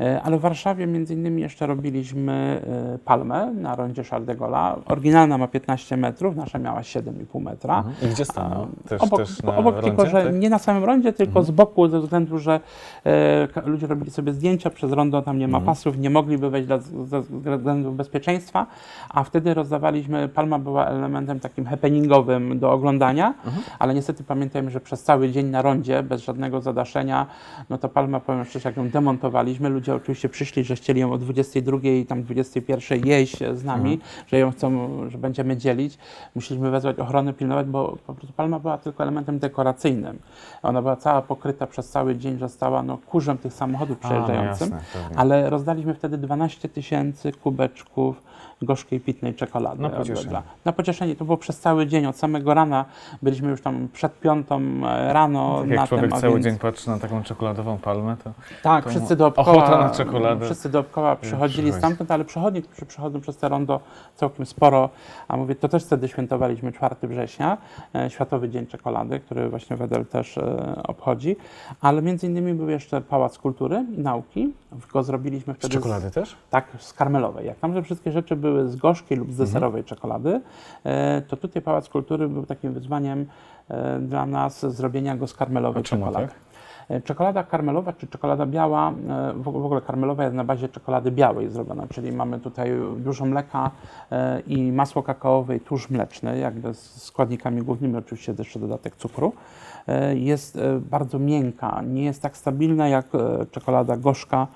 [0.00, 2.60] E, ale w Warszawie między innymi jeszcze robiliśmy
[2.94, 4.76] e, palmę na rondzie Charles de Gaulle'a.
[4.86, 7.76] Oryginalna ma 15 metrów, nasza miała 7,5 metra.
[7.78, 7.94] Mhm.
[8.02, 8.66] I gdzie stanął?
[8.88, 10.34] Też, obok, też na obok rondzie, tylko, że tak?
[10.34, 12.60] nie na samym rondzie, tylko z boku, ze względu, że
[13.06, 15.66] e, ludzie robili sobie zdjęcia przez rondo, tam nie ma Mhm.
[15.66, 17.20] pasów, nie mogliby wejść dla, ze
[17.58, 18.66] względów bezpieczeństwa,
[19.10, 23.62] a wtedy rozdawaliśmy, Palma była elementem takim happeningowym do oglądania, Mhm.
[23.78, 27.26] ale niestety pamiętajmy, że przez cały dzień na rondzie, bez żadnego zadaszenia,
[27.70, 31.18] no to Palma, powiem szczerze, jak ją demontowaliśmy, ludzie oczywiście przyszli, że chcieli ją o
[31.32, 34.10] 22 i tam 21 jeść z nami, Mhm.
[34.26, 35.98] że ją chcą, że będziemy dzielić.
[36.34, 40.18] Musieliśmy wezwać ochronę, pilnować, bo po prostu palma była tylko elementem dekoracyjnym.
[40.62, 44.48] Ona była cała pokryta przez cały dzień, że stała no, kurzem tych samochodów pewnie.
[45.16, 48.22] ale rozdaliśmy wtedy 12 tysięcy kubeczków
[48.62, 49.82] gorzkiej, pitnej czekolady.
[49.82, 50.42] Na pocieszenie.
[50.64, 51.16] Na pocieszenie.
[51.16, 52.84] To było przez cały dzień, od samego rana.
[53.22, 56.58] Byliśmy już tam przed piątą e, rano Tak na jak człowiek tym, cały więc- dzień
[56.58, 58.30] patrzy na taką czekoladową palmę, to
[58.62, 60.44] tak, To wszyscy dookoła, ochota na czekoladę.
[60.44, 61.78] wszyscy dookoła przychodzili przychodzi.
[61.78, 63.80] stamtąd, ale przechodni, którzy przychodzą przez te rondo
[64.16, 64.88] całkiem sporo,
[65.28, 67.58] a mówię, to też wtedy świętowaliśmy 4 września,
[67.94, 71.36] e, Światowy Dzień Czekolady, który właśnie Wedel też e, obchodzi,
[71.80, 74.52] ale między innymi był jeszcze Pałac Kultury i Nauki,
[74.92, 76.36] go zrobiliśmy z wtedy czekolady też?
[76.50, 77.46] tak, z karmelowej.
[77.46, 80.40] Jak tam, że wszystkie rzeczy były z gorzkiej lub z deserowej czekolady,
[80.84, 83.26] e, to tutaj Pałac Kultury był takim wyzwaniem
[83.68, 86.26] e, dla nas zrobienia go z karmelowej czekolady.
[86.26, 86.34] tak?
[86.88, 88.92] E, Czekolada karmelowa czy czekolada biała,
[89.36, 93.70] w ogóle karmelowa jest na bazie czekolady białej zrobiona, czyli mamy tutaj dużo mleka
[94.46, 99.32] i masło kakaowe i tłuszcz mleczny, jakby z składnikami głównymi, oczywiście jest jeszcze dodatek cukru.
[100.14, 100.58] Jest
[100.90, 103.06] bardzo miękka, nie jest tak stabilna jak
[103.50, 104.46] czekolada gorzka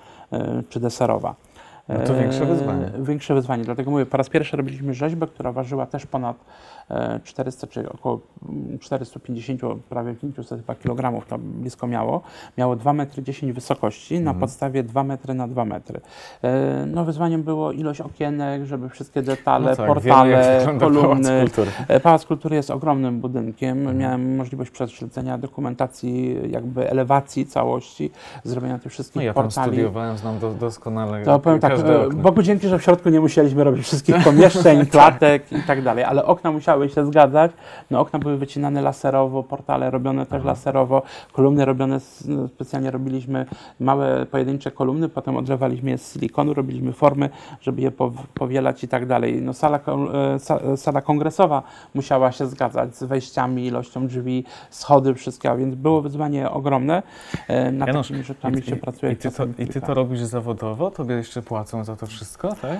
[0.69, 1.35] czy deserowa.
[1.89, 2.91] No to większe E, wyzwanie.
[2.99, 6.37] Większe wyzwanie, dlatego mówię, po raz pierwszy robiliśmy rzeźbę, która ważyła też ponad
[6.89, 8.19] e, 400, czy około
[8.49, 12.21] mm, 450, prawie 500 chyba kilogramów to blisko miało.
[12.57, 14.39] Miało 2 metry 10 wysokości na Mhm.
[14.39, 16.01] podstawie 2 metry na 2 metry.
[16.43, 21.41] E, No wyzwaniem było ilość okienek, żeby wszystkie detale, No tak, wiemy, portale, Pałac kolumny.
[21.41, 21.71] Kultury.
[21.87, 23.77] E, Pałac Kultury jest ogromnym budynkiem.
[23.79, 23.97] Mhm.
[23.97, 28.11] Miałem możliwość prześledzenia dokumentacji, jakby elewacji całości,
[28.43, 29.67] zrobienia tych wszystkich No ja tam portali.
[29.71, 32.19] studiowałem, znam do, doskonale To powiem tak, każde okno.
[32.21, 36.25] Bogu dzięki, że w środku nie musieliśmy robić wszystkich pomieszczeń, klatek i tak dalej, ale
[36.25, 37.51] okna musiały się zgadzać.
[37.91, 40.47] No okna były wycinane laserowo, portale robione też Aha.
[40.49, 41.01] laserowo,
[41.33, 43.45] kolumny robione, no, specjalnie robiliśmy
[43.79, 47.29] małe pojedyncze kolumny, potem odlewaliśmy je z silikonu, robiliśmy formy,
[47.61, 49.41] żeby je pow- powielać i tak dalej.
[49.41, 55.51] No sala, e, sa, sala kongresowa musiała się zgadzać z wejściami, ilością drzwi, schody, wszystkie,
[55.51, 57.03] a więc było wyzwanie ogromne.
[57.47, 59.11] E, Nad Janusz, takimi rzeczami się pracuje.
[59.11, 60.91] i, ty to, I ty to robisz zawodowo?
[60.91, 62.71] Tobie jeszcze płacą za to wszystko, tak?
[62.71, 62.79] E,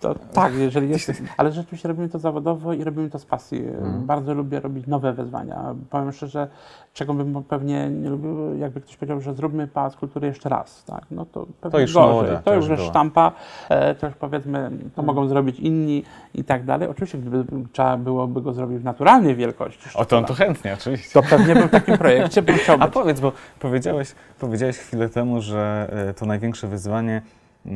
[0.00, 3.58] To, tak, jeżeli jest, ale rzeczywiście robimy to zawodowo i robimy to z pasji.
[3.68, 4.06] Mhm.
[4.06, 5.74] Bardzo lubię robić nowe wyzwania.
[5.90, 6.48] Powiem szczerze,
[6.94, 10.84] czego bym pewnie nie lubił, jakby ktoś powiedział, że zróbmy Pałac Kultury jeszcze raz.
[10.84, 11.02] Tak?
[11.10, 12.36] No to pewnie już gorzej.
[12.36, 13.32] to to już jest sztampa,
[13.68, 15.06] e, to już powiedzmy, to Mhm.
[15.06, 16.04] mogą zrobić inni
[16.34, 16.88] i tak dalej.
[16.88, 21.20] Oczywiście, gdyby trzeba byłoby go zrobić w naturalnej wielkości, O to, to chętnie, oczywiście.
[21.22, 22.94] to pewnie bym w takim projekcie bym chciał A być.
[22.94, 27.22] powiedz, bo powiedziałeś, powiedziałeś chwilę temu, że e, to największe wyzwanie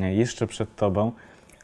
[0.00, 1.12] jeszcze przed tobą.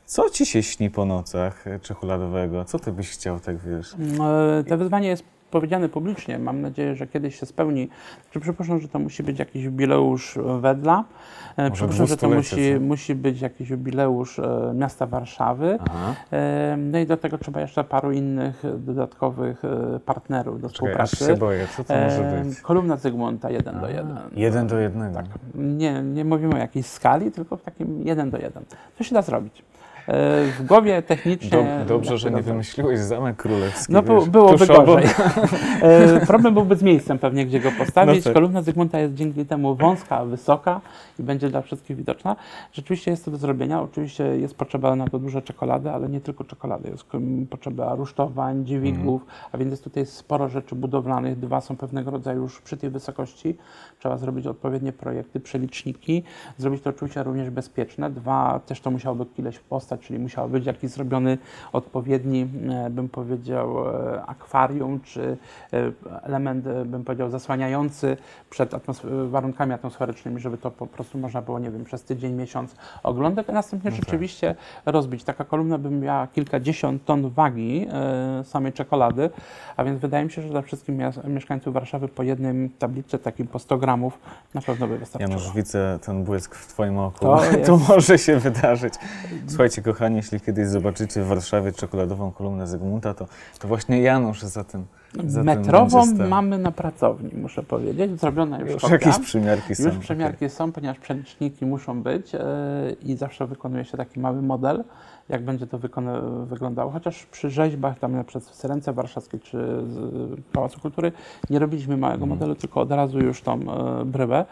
[0.06, 2.64] Co ci się śni po nocach czekoladowego?
[2.64, 3.94] Co ty byś chciał, tak wiesz?
[4.20, 6.38] E, To wyzwanie jest powiedziane publicznie.
[6.38, 7.88] Mam nadzieję, że kiedyś się spełni.
[8.30, 11.04] Czy przypuszczam, że to musi być jakiś jubileusz Wedla.
[11.56, 12.80] E, Może Przypuszczam, że to musi, co?
[12.80, 15.78] musi być jakiś jubileusz e, miasta Warszawy.
[16.32, 21.10] E, No i do tego trzeba jeszcze paru innych dodatkowych e, partnerów do Czekaj, aż
[21.10, 21.40] się współpracy.
[21.40, 21.66] boję.
[21.76, 22.60] Co to może E, być?
[22.60, 24.16] Kolumna Zygmunta 1 do A, 1.
[24.36, 25.16] Jeden do jednego.
[25.16, 25.26] Tak.
[25.54, 28.64] Nie, nie mówimy o jakiejś skali, tylko w takim 1 do 1.
[28.98, 29.62] To się da zrobić.
[30.08, 31.50] E, W głowie technicznie.
[31.50, 33.92] Dob- dobrze, że nie wymyśliłeś Zamek Królewski.
[33.92, 35.04] No wiesz, by, byłoby gorzej.
[35.82, 38.16] E, Problem byłby z miejscem pewnie, gdzie go postawić.
[38.16, 38.34] No tak.
[38.34, 40.80] Kolumna Zygmunta jest dzięki temu wąska, wysoka
[41.18, 42.36] i będzie dla wszystkich widoczna.
[42.72, 43.82] Rzeczywiście jest to do zrobienia.
[43.82, 46.90] Oczywiście jest potrzeba na to dużo czekolady, ale nie tylko czekolady.
[46.90, 51.38] Jest mm, potrzeba rusztowań, dźwigów, a więc jest tutaj sporo rzeczy budowlanych.
[51.38, 53.56] Dwa są pewnego rodzaju już przy tej wysokości.
[53.98, 56.22] Trzeba zrobić odpowiednie projekty, przeliczniki.
[56.56, 58.10] Zrobić to oczywiście również bezpieczne.
[58.10, 61.38] Dwa, też to musiałoby ileś postać czyli musiał być jakiś zrobiony
[61.72, 62.46] odpowiedni,
[62.86, 65.36] e, bym powiedział, e, akwarium, czy
[65.72, 68.16] e, element, bym powiedział, zasłaniający
[68.50, 72.76] przed atmosf- warunkami atmosferycznymi, żeby to po prostu można było, nie wiem, przez tydzień, miesiąc
[73.02, 74.04] oglądać, a następnie No tak.
[74.04, 74.54] rzeczywiście
[74.86, 75.24] rozbić.
[75.24, 77.86] Taka kolumna by miała kilkadziesiąt ton wagi
[78.44, 79.30] samej czekolady,
[79.76, 83.58] a więc wydaje mi się, że dla wszystkich mieszkańców Warszawy po jednym tablicy takim po
[83.58, 84.18] 100 gramów
[84.54, 85.30] na pewno by wystarczyło.
[85.30, 87.18] Janusz, widzę ten błysk w Twoim oku.
[87.20, 88.94] To To, może się wydarzyć.
[89.48, 93.26] Słuchajcie, kochani, jeśli kiedyś zobaczycie w Warszawie czekoladową kolumnę Zygmunta, to,
[93.58, 94.48] to właśnie tym.
[94.48, 94.86] Za tym
[95.44, 98.94] Metrową mamy na pracowni, muszę powiedzieć, zrobiona już, Już kopia.
[98.94, 99.84] jakieś przymiarki są.
[99.88, 102.40] Już przemiarki są, ponieważ przeliczniki muszą być e,
[103.02, 104.84] i zawsze wykonuje się taki mały model,
[105.28, 105.78] jak będzie to
[106.46, 106.90] wyglądało.
[106.90, 110.00] Chociaż przy rzeźbach, tam na przykład w Syrence Warszawskiej czy z
[110.52, 111.12] Pałacu Kultury,
[111.50, 112.30] nie robiliśmy małego Mhm.
[112.30, 113.58] modelu, tylko od razu już tą
[114.04, 114.44] brybę.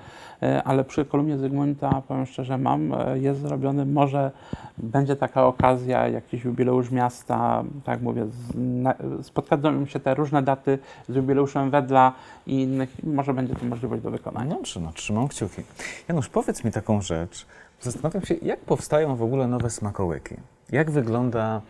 [0.42, 4.30] E, ale przy kolumnie Zygmunta, powiem szczerze, mam, jest zrobiony, może
[4.78, 10.78] będzie taka okazja, jakiś jubileusz miasta, tak mówię, z, na, spotkają się te różne daty
[11.08, 12.12] z jubileuszem Wedla
[12.46, 14.50] i innych, może będzie to możliwość do wykonania.
[14.50, 15.62] No no trzymam kciuki.
[16.08, 17.46] Janusz, powiedz mi taką rzecz.
[17.80, 20.34] Zastanawiam się, jak powstają w ogóle nowe smakołyki?
[20.72, 21.60] Jak wygląda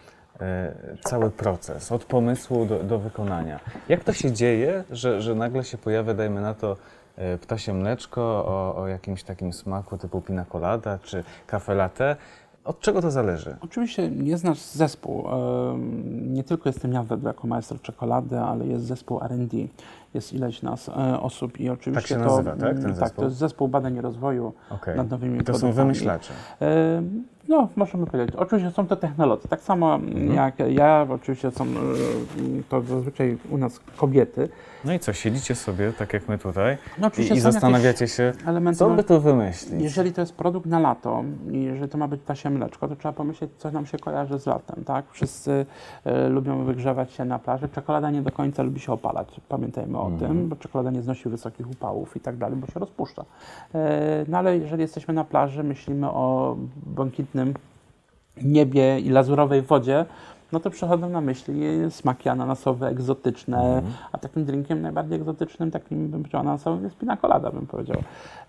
[0.41, 3.61] e, cały proces, od pomysłu do, do wykonania?
[3.89, 6.77] Jak to się dzieje, że, że nagle się pojawia, dajmy na to,
[7.17, 12.17] e, ptasie mleczko o, o jakimś takim smaku typu pina colada czy kafe latte?
[12.66, 13.57] Od czego to zależy?
[13.61, 15.24] Oczywiście jest nasz zespół.
[16.22, 19.57] Nie tylko jestem ja wedle jako majster czekolady, ale jest zespół R&D.
[20.14, 23.16] Jest ileś nas e, osób i oczywiście się to, nazywa, tak, ten mm, tak, zespół?
[23.16, 24.96] to jest zespół badań i rozwoju Okej.
[24.96, 25.74] nad nowymi I to są produktami.
[25.87, 26.33] wymyślacze.
[26.61, 27.02] E,
[27.48, 28.37] No, możemy powiedzieć.
[28.37, 29.42] Oczywiście są to technologie.
[29.48, 30.35] Tak samo Mhm.
[30.35, 31.68] jak ja, oczywiście są e,
[32.68, 34.48] to zazwyczaj u nas kobiety.
[34.87, 38.33] No i co, siedzicie sobie, tak jak my tutaj, No, i, i zastanawiacie się,
[38.77, 39.83] co no, by tu wymyślić?
[39.83, 43.12] Jeżeli to jest produkt na lato i jeżeli to ma być ptasie mleczko, to trzeba
[43.12, 45.05] pomyśleć, co nam się kojarzy z latem, tak?
[45.11, 45.66] Wszyscy
[46.05, 47.68] e, lubią wygrzewać się na plaży.
[47.68, 50.18] Czekolada nie do końca lubi się opalać, pamiętajmy o Mhm.
[50.33, 53.25] tym, bo czekolada nie znosi wysokich upałów i tak dalej, bo się rozpuszcza.
[53.75, 57.55] E, no ale jeżeli jesteśmy na plaży, myślimy o błękitnym
[58.42, 60.05] niebie i lazurowej wodzie,
[60.53, 63.93] no to przychodzą na myśli smaki ananasowe, egzotyczne, Mhm.
[64.13, 68.03] a takim drinkiem najbardziej egzotycznym, takim bym powiedział ananasowym jest pina colada, bym powiedział.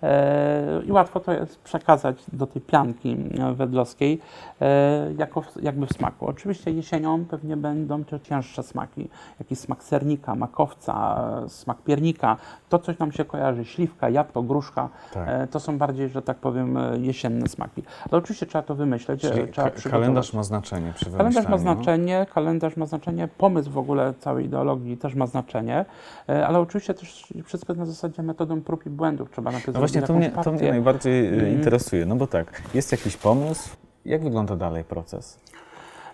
[0.03, 4.19] E, I łatwo to jest przekazać do tej pianki e, wedlowskiej
[4.61, 6.27] e, jako, w- jakby w smaku.
[6.27, 12.37] Oczywiście jesienią pewnie będą to cięższe smaki, jakiś smak sernika, makowca, smak piernika,
[12.69, 15.27] to coś nam się kojarzy, śliwka, jabłko, gruszka, Tak.
[15.27, 17.83] e, to są bardziej, że tak powiem, e, jesienne smaki.
[18.11, 21.41] Ale oczywiście trzeba to wymyśleć, e, Czyli trzeba ka- kalendarz ma znaczenie przy Kalendarz ma
[21.57, 21.77] wymyślaniu.
[21.87, 25.85] Znaczenie, kalendarz ma znaczenie, pomysł w ogóle całej ideologii też ma znaczenie,
[26.29, 29.31] e, ale oczywiście też wszystko na zasadzie metodą prób i błędów.
[29.31, 31.53] Trzeba najpierw No właśnie, to mnie, to mnie najbardziej Mhm.
[31.53, 33.69] interesuje, no bo tak, jest jakiś pomysł,
[34.05, 35.39] jak wygląda dalej proces?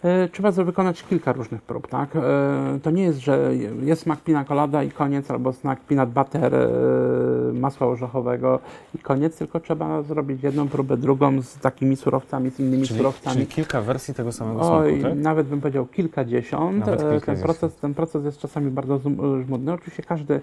[0.04, 2.16] E, Trzeba wykonać kilka różnych prób, tak?
[2.16, 2.20] E,
[2.84, 6.68] To nie jest, że jest smak pina colada i koniec, albo smak peanut butter, e,
[7.54, 8.60] masła orzechowego
[8.96, 13.34] i koniec, tylko trzeba zrobić jedną próbę, drugą z takimi surowcami, z innymi Czyli, surowcami.
[13.36, 15.24] czyli kilka wersji tego samego Oj, smaku, tak?
[15.24, 16.88] nawet bym powiedział kilkadziesiąt.
[16.88, 17.42] E, Ten, kilkadziesiąt.
[17.42, 19.00] proces, ten proces jest czasami bardzo
[19.46, 19.74] żmudny.
[19.74, 20.42] Oczywiście każdy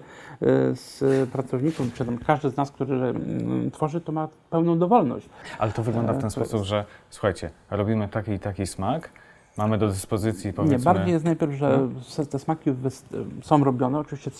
[0.73, 5.29] z pracowników, czy tam każdy z nas, który mm, tworzy, to ma pełną dowolność.
[5.59, 9.09] Ale to wygląda w ten to sposób, jest- że słuchajcie, robimy taki i taki smak,
[9.57, 10.77] mamy do dyspozycji powiedzmy...
[10.77, 12.71] Nie, bardziej jest najpierw, że se- te smaki
[13.41, 13.99] są robione.
[13.99, 14.31] Oczywiście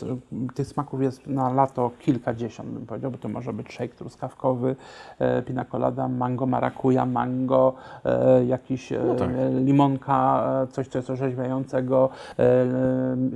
[0.55, 4.75] tych smaków jest na lato kilkadziesiąt, bym powiedział, bo to może być shake truskawkowy,
[5.19, 7.73] e, pina colada, mango marakuja, mango,
[8.05, 9.29] e, jakiś e, No tak.
[9.65, 12.65] limonka, e, coś, co jest orzeźwiającego, e,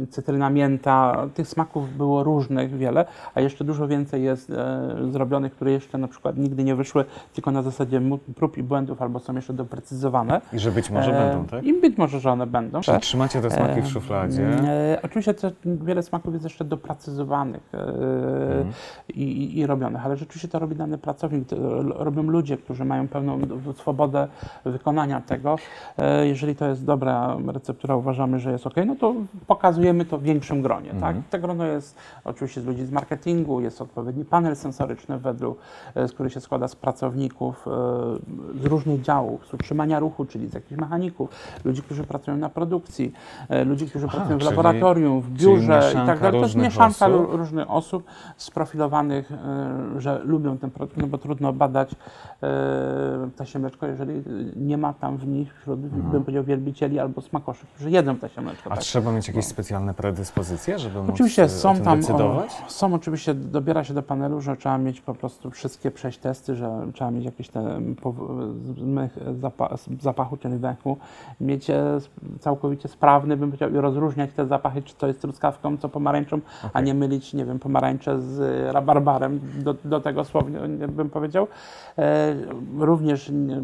[0.10, 1.26] cytryna mięta.
[1.34, 4.52] Tych smaków było różnych wiele, a jeszcze dużo więcej jest
[5.12, 8.02] zrobionych, które jeszcze na przykład nigdy nie wyszły, tylko na zasadzie
[8.36, 10.42] prób i błędów, albo są jeszcze doprecyzowane.
[10.54, 11.65] I że być może będą, tak?
[11.66, 12.82] I być może, że one będą.
[12.82, 14.44] Czyli trzymacie te smaki w szufladzie.
[14.44, 17.78] E, oczywiście też wiele smaków jest jeszcze doprecyzowanych e,
[18.46, 18.74] Mhm.
[19.10, 21.48] i, i, robionych, ale rzeczywiście to robi dany pracownik,
[21.96, 23.40] robią ludzie, którzy mają pełną
[23.76, 24.28] swobodę
[24.66, 25.56] wykonania tego.
[25.98, 29.16] E, jeżeli to jest dobra receptura, uważamy, że jest ok, no to
[29.48, 30.92] pokazujemy to w większym gronie.
[30.92, 31.16] Mhm.
[31.16, 31.24] Tak?
[31.30, 35.58] To grono jest oczywiście z ludzi z marketingu, jest odpowiedni panel sensoryczny według,
[35.96, 37.66] z który się składa z pracowników
[38.62, 41.30] z różnych działów, z utrzymania ruchu, czyli z jakichś mechaników,
[41.66, 43.14] ludzi, którzy pracują na produkcji,
[43.50, 46.40] e, ludzi, którzy Aha, pracują w laboratorium, w biurze i tak dalej.
[46.40, 47.34] To jest mieszanka osób.
[47.34, 48.04] różnych osób
[48.38, 51.92] sprofilowanych, e, że lubią ten produkt, no bo trudno badać
[52.44, 54.24] e, ptasie mleczko, jeżeli
[54.56, 58.12] nie ma tam w nich wśród, bym powiedział, wielbicieli albo smakoszy, którzy jedzą.
[58.12, 58.48] Mhm.
[58.66, 58.80] A tak.
[58.80, 62.52] trzeba mieć jakieś specjalne predyspozycje, żeby móc Oczywiście o są tym tam, decydować?
[62.68, 66.56] O, są oczywiście, dobiera się do panelu, że trzeba mieć po prostu wszystkie przejść testy,
[66.56, 67.80] że trzeba mieć jakieś te
[70.02, 70.98] zapachu, czyli węchu,
[71.46, 71.98] mieć e,
[72.40, 76.68] całkowicie sprawny, bym powiedział, i rozróżniać te zapachy, czy to jest truskawką, co pomarańczą, a
[76.68, 76.84] Okej.
[76.84, 81.48] nie mylić, nie wiem, pomarańcze z e, rabarbarem, do, do tego słownie bym powiedział.
[81.98, 82.36] E,
[82.80, 83.62] również nie,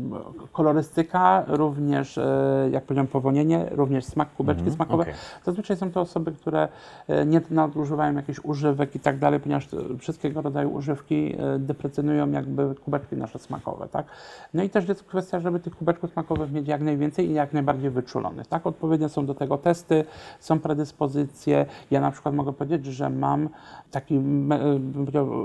[0.53, 2.19] kolorystyka, również,
[2.71, 5.03] jak powiedziałem, powonienie, również smak, kubeczki Mhm, smakowe.
[5.03, 5.13] okej.
[5.43, 6.67] Zazwyczaj są to osoby, które
[7.25, 9.67] nie nadużywają jakichś używek i tak dalej, ponieważ
[9.99, 14.05] wszystkiego rodzaju używki deprecjonują jakby kubeczki nasze smakowe, tak?
[14.53, 17.70] No i też jest kwestia, żeby tych kubeczków smakowych mieć jak najwięcej i jak najbardziej
[17.79, 18.67] wyczulonych, tak?
[18.67, 20.05] Odpowiednie są do tego testy,
[20.39, 21.65] są predyspozycje.
[21.91, 23.49] Ja na przykład mogę powiedzieć, że mam
[23.91, 24.21] taki,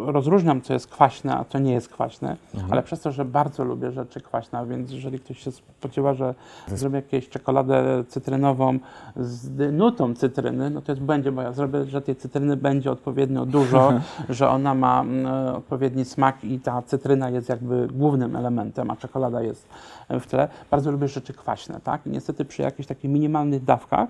[0.07, 2.73] rozróżniam, co jest kwaśne, a co nie jest kwaśne, Mhm.
[2.73, 6.35] ale przez to, że bardzo lubię rzeczy kwaśne, więc jeżeli ktoś się spodziewa, że
[6.69, 8.79] zrobię jakąś czekoladę cytrynową
[9.17, 13.47] z nutą cytryny, no to jest błędzie, bo ja zrobię, że tej cytryny będzie odpowiednio
[13.47, 13.93] dużo,
[14.29, 19.43] że ona ma mm, odpowiedni smak i ta cytryna jest jakby głównym elementem, a czekolada
[19.43, 19.69] jest
[20.11, 20.49] w tle.
[20.71, 22.07] Bardzo lubię rzeczy kwaśne, tak?
[22.17, 24.09] Niestety przy jakichś takich minimalnych dawkach,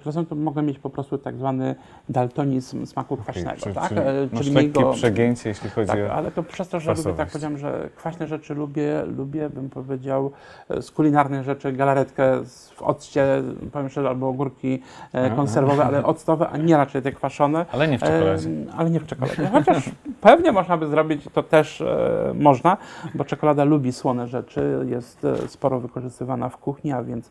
[0.00, 1.74] które są, mogą mieć po prostu tak zwany
[2.08, 3.88] daltonizm smaku kwaśnego, Czyli, tak?
[3.88, 6.12] czyli, E, mniej lekkie go- przegięcie, jeśli chodzi tak, o...
[6.12, 10.30] ale to przez to, że lubię, tak powiedziałem, że kwaśne rzeczy lubię, lubię, bym powiedział,
[10.68, 12.44] e, z kulinarnych rzeczy, galaretkę
[12.76, 14.82] w occie, powiem szczerze, albo ogórki
[15.14, 15.36] e, Aha.
[15.36, 17.66] konserwowe, ale octowe, a nie raczej te kwaszone.
[17.72, 18.48] Ale nie w czekoladzie.
[18.48, 19.48] E, ale nie w czekoladzie.
[19.52, 22.76] Chociaż pewnie można by zrobić, to też e, można,
[23.14, 27.30] bo czekolada lubi słone rzeczy, jest e, sporo wykorzystywana w kuchni, a więc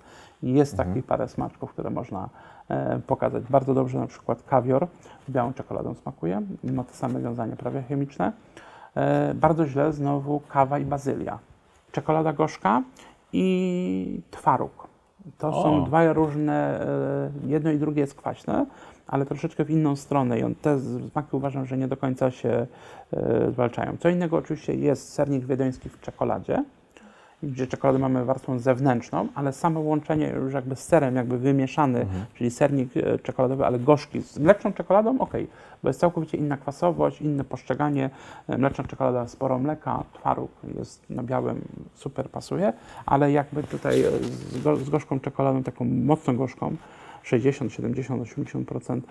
[0.54, 0.90] jest Mhm.
[0.90, 2.30] takich parę smaczków, które można
[2.70, 3.44] e, pokazać.
[3.50, 4.88] Bardzo dobrze na przykład kawior
[5.28, 8.32] z białą czekoladą smakuje, ma to same wiązanie prawie chemiczne.
[8.96, 11.40] E, bardzo źle znowu kawa i bazylia.
[11.92, 12.84] Czekolada gorzka
[13.34, 14.88] i twaróg.
[15.38, 15.64] To O.
[15.64, 18.66] są dwa różne, e, jedno i drugie jest kwaśne,
[19.08, 22.68] ale troszeczkę w inną stronę i on, te smaki uważam, że nie do końca się
[23.52, 23.98] zwalczają.
[24.00, 26.64] Co innego oczywiście jest sernik wiedeński w czekoladzie,
[27.46, 32.26] gdzie czekoladę mamy warstwą zewnętrzną, ale samo łączenie już jakby z serem, jakby wymieszany, Mhm.
[32.34, 35.34] czyli sernik e, czekoladowy, ale gorzki z mleczną czekoladą, ok,
[35.84, 38.10] bo jest całkowicie inna kwasowość, inne postrzeganie.
[38.48, 41.62] E, Mleczna czekolada, sporo mleka, twaróg jest na białym,
[41.94, 42.74] super pasuje,
[43.06, 44.12] ale jakby tutaj e,
[44.52, 46.76] z, go, z gorzką czekoladą, taką mocno gorzką,
[47.24, 49.02] 60, 70, 80%,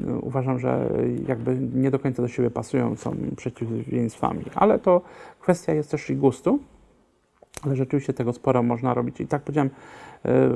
[0.00, 0.90] y, uważam, że
[1.28, 5.00] jakby nie do końca do siebie pasują, są przeciwieństwami, ale to
[5.40, 6.58] kwestia jest też i gustu.
[7.62, 9.20] Ale rzeczywiście tego sporo można robić.
[9.20, 9.70] I tak powiedziałem,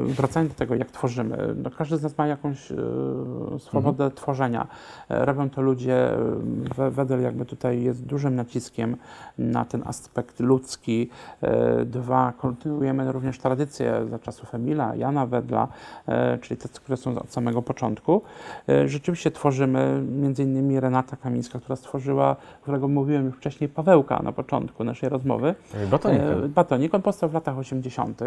[0.04, 2.76] wracając do tego, jak tworzymy, no każdy z nas ma jakąś e,
[3.58, 4.66] swobodę tworzenia.
[5.08, 6.18] E, Robią to ludzie, e,
[6.76, 8.96] We- Wedel jakby tutaj jest dużym naciskiem
[9.38, 11.10] na ten aspekt ludzki.
[11.42, 15.68] E, Dwa, kontynuujemy również tradycje za czasów Emila, Jana Wedla,
[16.08, 18.22] e, czyli te, które są od samego początku.
[18.68, 24.32] E, Rzeczywiście tworzymy, między innymi Renata Kamińska, która stworzyła, którego mówiłem już wcześniej, Pawełka na
[24.32, 25.54] początku naszej rozmowy.
[25.90, 26.24] Batonika.
[26.24, 28.20] E, Batonik, on powstał w latach 80.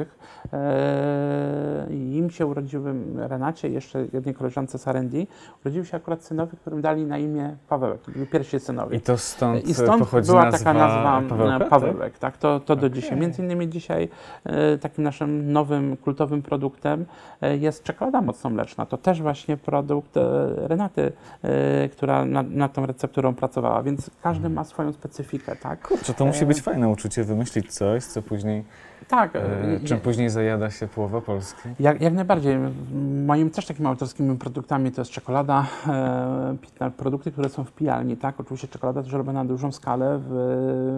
[1.32, 5.18] E, i im się urodziły Renacie, jeszcze jednej koleżance z R&D,
[5.66, 8.02] urodziły się akurat synowie, którym dali na imię Pawełek.
[8.02, 8.98] To byli pierwsi synowie.
[8.98, 12.38] I to stąd, I stąd pochodzi była nazwa taka nazwa Pawełka, Pawełek, Pawełek tak?
[12.38, 13.02] To, to do Okej.
[13.02, 13.20] dzisiaj.
[13.20, 14.10] Między innymi dzisiaj
[14.44, 17.06] e, takim naszym nowym, kultowym produktem
[17.42, 18.86] e, jest czekolada mocnomleczna.
[18.86, 20.22] To też właśnie produkt e,
[20.56, 25.88] Renaty, e, która na, nad tą recepturą pracowała, więc każdy ma swoją specyfikę, tak?
[25.88, 28.64] Kurczę, to musi być fajne uczucie, wymyślić coś, co później,
[29.08, 29.36] Tak.
[29.36, 31.70] e, e, czym później zajada się połowa Polski.
[31.80, 32.58] Jak, jak najbardziej.
[33.26, 35.66] Moimi też takimi autorskimi produktami to jest czekolada,
[36.80, 38.40] e, produkty, które są w pijalni, tak?
[38.40, 40.34] Oczywiście czekolada też robiona na dużą skalę w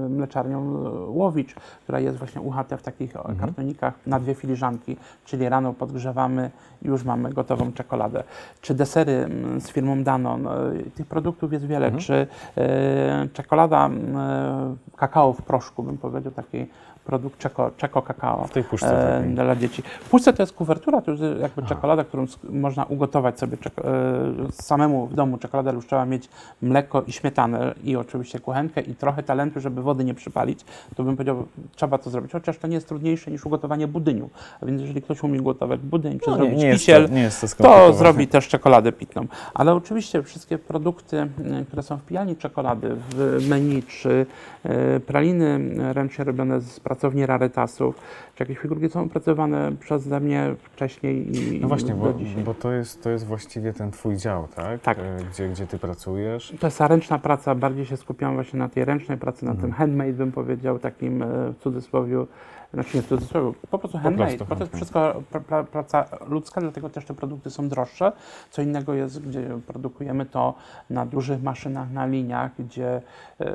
[0.05, 3.37] e, mleczarnią Łowicz, która jest właśnie UHT w takich mhm.
[3.37, 8.23] kartonikach na dwie filiżanki, czyli rano podgrzewamy i już mamy gotową czekoladę.
[8.61, 10.47] Czy desery z firmą Danon,
[10.95, 12.03] tych produktów jest wiele, Mhm.
[12.03, 16.67] czy e, czekolada e, kakao w proszku, bym powiedział, taki
[17.05, 19.83] produkt czeko, czeko kakao W tej puszce e, dla dzieci.
[20.01, 23.85] W puszce to jest kuwertura, to jest jakby czekolada, którą można ugotować sobie czek-
[24.47, 25.37] e, samemu w domu.
[25.37, 26.29] Czekolada już trzeba mieć
[26.61, 30.59] mleko i śmietanę i oczywiście kuchenkę i trochę talentu, żeby wody nie przypalić.
[30.95, 34.29] To bym powiedział, trzeba to zrobić, chociaż to nie jest trudniejsze niż ugotowanie budyniu.
[34.61, 37.63] A więc jeżeli ktoś umie gotować budyń, czy No, zrobić nie, kisiel, to, nie to
[37.63, 39.25] to zrobi też czekoladę pitną.
[39.53, 41.17] Ale oczywiście wszystkie produkty,
[41.61, 44.25] y, które są w pijalni czekolady, w menu, czy
[44.65, 45.59] y, praliny
[45.93, 47.95] ręcznie robione z pracowni rarytasów,
[48.35, 52.13] czy jakieś figurki są opracowane przeze mnie wcześniej i No właśnie, bo,
[52.45, 54.81] bo to, jest, to jest właściwie ten twój dział, tak?
[54.81, 54.97] Tak.
[54.99, 56.53] E, Gdzie, gdzie ty pracujesz.
[56.59, 59.69] To jest ta ręczna praca, bardziej się skupiam właśnie na tej ręcznej pracy, na Mhm.
[59.69, 62.25] tym handmade bym powiedział, takim e, w cudzysłowie,
[62.73, 66.61] znaczy nie cudzysłowie, po prostu handmade, prostu bo to jest wszystko pra, pra, praca ludzka,
[66.61, 68.11] dlatego też te produkty są droższe.
[68.51, 70.53] Co innego jest, gdzie produkujemy to
[70.89, 73.01] na dużych maszynach, na liniach, gdzie
[73.39, 73.53] e,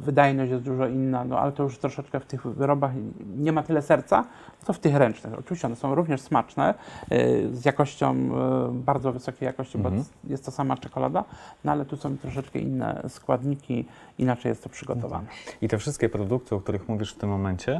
[0.00, 2.92] wydajność jest dużo inna, no ale to już troszeczkę w tych wyrobach
[3.36, 4.24] nie ma tyle serca,
[4.66, 5.38] co w tych ręcznych.
[5.38, 6.74] Oczywiście one są również smaczne,
[7.10, 9.96] e, z jakością, e, bardzo wysokiej jakości, Mhm.
[9.96, 11.24] bo jest to sama czekolada,
[11.64, 13.84] no ale tu są troszeczkę inne składniki,
[14.18, 15.26] inaczej jest to przygotowane.
[15.62, 17.78] I te wszystkie produkty, o których mówisz w tym momencie,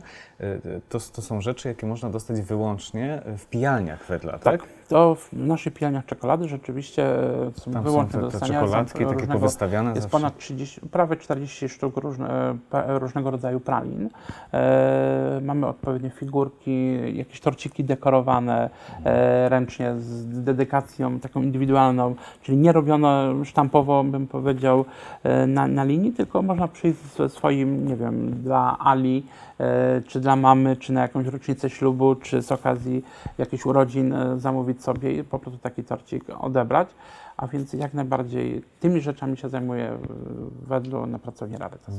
[0.88, 4.62] to, to są rzeczy, jakie można dostać wyłącznie w pijalniach wedla, tak?
[4.88, 7.06] To w naszych pijaniach czekolady rzeczywiście
[7.54, 10.18] są Tam są wyłącznie do te, te czekoladki takie powystawiane jest zawsze.
[10.18, 14.08] ponad 30, prawie 40 sztuk różne, pa- różnego rodzaju pralin.
[14.52, 18.70] E, mamy odpowiednie figurki, jakieś torciki dekorowane
[19.04, 24.84] e, ręcznie z dedykacją taką indywidualną, czyli nie robione sztampowo, bym powiedział,
[25.22, 29.26] e, na, na linii, tylko można przyjść ze swoim, nie wiem, dla Ali,
[29.60, 33.04] e, czy dla mamy, czy na jakąś rocznicę ślubu, czy z okazji
[33.38, 34.38] jakichś urodzin e,
[34.74, 36.88] zamówić sobie i po prostu taki torcik odebrać.
[37.36, 41.94] A więc jak najbardziej tymi rzeczami się zajmuję w Wedlu na pracowni Rarytas.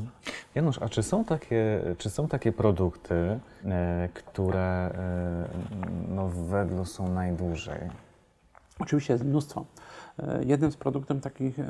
[0.55, 5.47] Janusz, a czy są takie, czy są takie produkty, e, które e,
[6.09, 7.79] no, w wedlu są najdłużej?
[8.79, 9.65] Oczywiście jest mnóstwo.
[10.19, 11.63] E, Jednym z produktów takich e,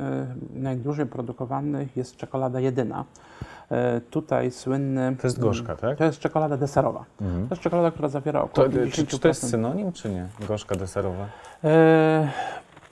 [0.54, 3.06] najdłużej produkowanych jest czekolada jedyna.
[3.72, 5.16] E, Tutaj słynny...
[5.22, 5.98] To jest gorzka, tak?
[5.98, 7.06] To jest czekolada deserowa.
[7.22, 7.48] Mhm.
[7.48, 9.08] To jest czekolada, która zawiera około To, e, czy, 50%.
[9.08, 10.28] czy to jest synonim, czy nie?
[10.48, 11.26] Gorzka deserowa?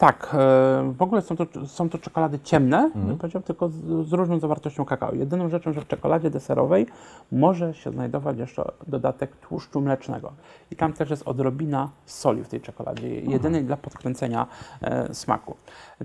[0.03, 3.07] Tak, e, w ogóle są to, są to czekolady ciemne, Mhm.
[3.07, 3.73] bym powiedział, tylko z,
[4.07, 5.13] z różną zawartością kakao.
[5.13, 6.87] Jedyną rzeczą, że w czekoladzie deserowej
[7.31, 10.33] może się znajdować jeszcze dodatek tłuszczu mlecznego.
[10.71, 14.47] I tam też jest odrobina soli w tej czekoladzie, jedynej dla podkręcenia
[14.81, 15.55] e, smaku.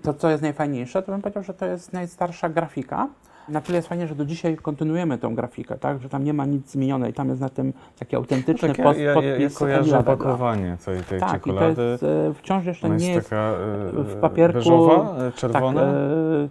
[0.03, 3.09] To, co jest najfajniejsze, to bym powiedział, że to jest najstarsza grafika.
[3.49, 6.03] Na tyle jest fajnie, że do dzisiaj kontynuujemy tą grafikę, tak?
[6.03, 8.85] że tam nie ma nic zmienione i tam jest na tym taki autentyczny Tak, ja,
[8.85, 9.99] post, ja, ja, ja podpis kojarzę Wedla.
[10.15, 11.83] opakowanie tej, tej Tak, i to czekolady.
[11.83, 13.55] jest e, wciąż jeszcze Ona nie jest taka e,
[13.93, 15.83] w papierku, beżowa, e, tak, czerwona.
[15.83, 15.89] e,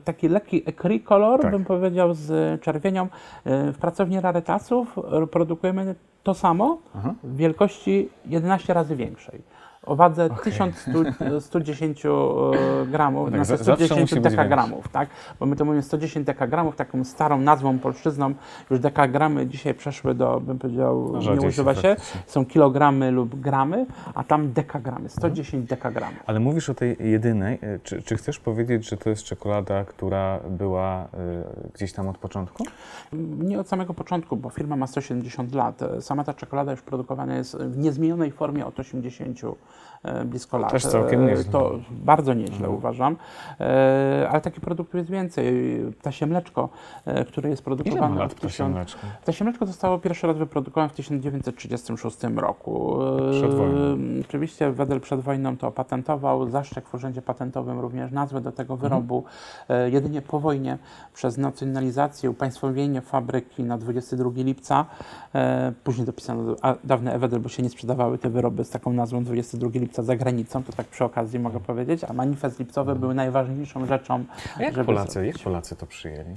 [0.03, 1.51] taki lekki ecri kolor, Tak.
[1.51, 3.07] bym powiedział, z czerwienią.
[3.45, 7.13] E, w pracowni rarytasów e, produkujemy to samo Aha.
[7.23, 9.41] w wielkości 11 razy większej.
[9.87, 10.37] O wadze Okej.
[10.43, 12.09] 1110 e,
[12.85, 15.09] gramów, Tak, znaczy za- zawsze 110 musi być dekagramów, tak?
[15.39, 18.33] Bo my to mówimy 110 dekagramów, taką starą nazwą polszczyzną.
[18.71, 21.81] Już dekagramy dzisiaj przeszły do, bym powiedział, No, nie używa się.
[21.81, 22.21] faktycznie.
[22.27, 23.85] Są kilogramy lub gramy,
[24.15, 26.19] a tam dekagramy, 110 dekagramów.
[26.25, 27.59] Ale mówisz o tej jedynej.
[27.61, 31.07] E, Czy, czy chcesz powiedzieć, że to jest czekolada, która była e,
[31.73, 32.63] gdzieś tam od początku?
[33.39, 35.79] Nie od samego początku, bo firma ma 170 lat.
[35.99, 39.47] Sama ta czekolada już produkowana jest w niezmienionej formie od 80 e,
[40.25, 40.71] blisko lat.
[40.71, 41.43] Też całkiem E, nieźle.
[41.51, 42.73] To bardzo nieźle Mhm.
[42.75, 43.15] uważam.
[43.59, 45.45] E, Ale takich produktów jest więcej.
[45.99, 46.69] Ptasie mleczko,
[47.05, 48.99] e, które jest Ile produkowane lat od ptasie 1000 mleczko?
[49.21, 52.97] Ptasie mleczko zostało pierwszy raz wyprodukowane w 1936 roku.
[53.29, 53.97] E, Przed wojną.
[54.21, 59.23] Oczywiście Wedel przed wojną to opatentował, zaszczek w urzędzie patentowym również nazwę do tego wyrobu.
[59.69, 60.77] E, Jedynie po wojnie
[61.13, 64.85] przez nacjonalizację, upaństwowienie fabryki na 22 lipca,
[65.35, 69.56] e, później dopisano dawne Ewedel, bo się nie sprzedawały te wyroby z taką nazwą 22
[69.79, 74.25] lipca za granicą, to tak przy okazji mogę powiedzieć, a manifest lipcowy był najważniejszą rzeczą,
[74.57, 75.33] A jak żeby Polacy, zrobić.
[75.35, 76.35] jak Polacy to przyjęli?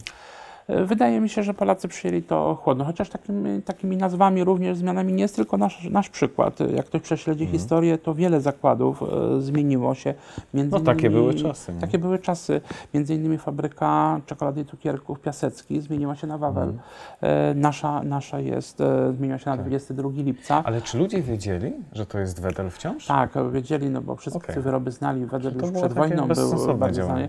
[0.87, 5.23] Wydaje mi się, że Polacy przyjęli to chłodno, chociaż takimi, takimi nazwami, również zmianami nie
[5.23, 6.61] jest tylko nasz, nasz przykład.
[6.75, 7.59] Jak ktoś prześledzi Mhm.
[7.59, 9.07] historię, to wiele zakładów e,
[9.41, 10.15] zmieniło się.
[10.55, 11.73] Między No takie innymi- były czasy.
[11.73, 11.81] nie?
[11.81, 12.61] Takie były czasy.
[12.95, 16.69] Między innymi fabryka czekolady i cukierków Piasecki zmieniła się na Wawel.
[16.69, 16.81] Mhm.
[17.21, 19.61] E, nasza, nasza jest, e, zmieniła się na Tak.
[19.67, 20.63] 22 lipca.
[20.65, 23.07] Ale czy ludzie wiedzieli, że to jest Wedel wciąż?
[23.07, 24.55] Tak, wiedzieli, no bo wszyscy Okej.
[24.55, 27.25] te wyroby znali, Wedel już przed wojną był bardzo znany.
[27.25, 27.29] E,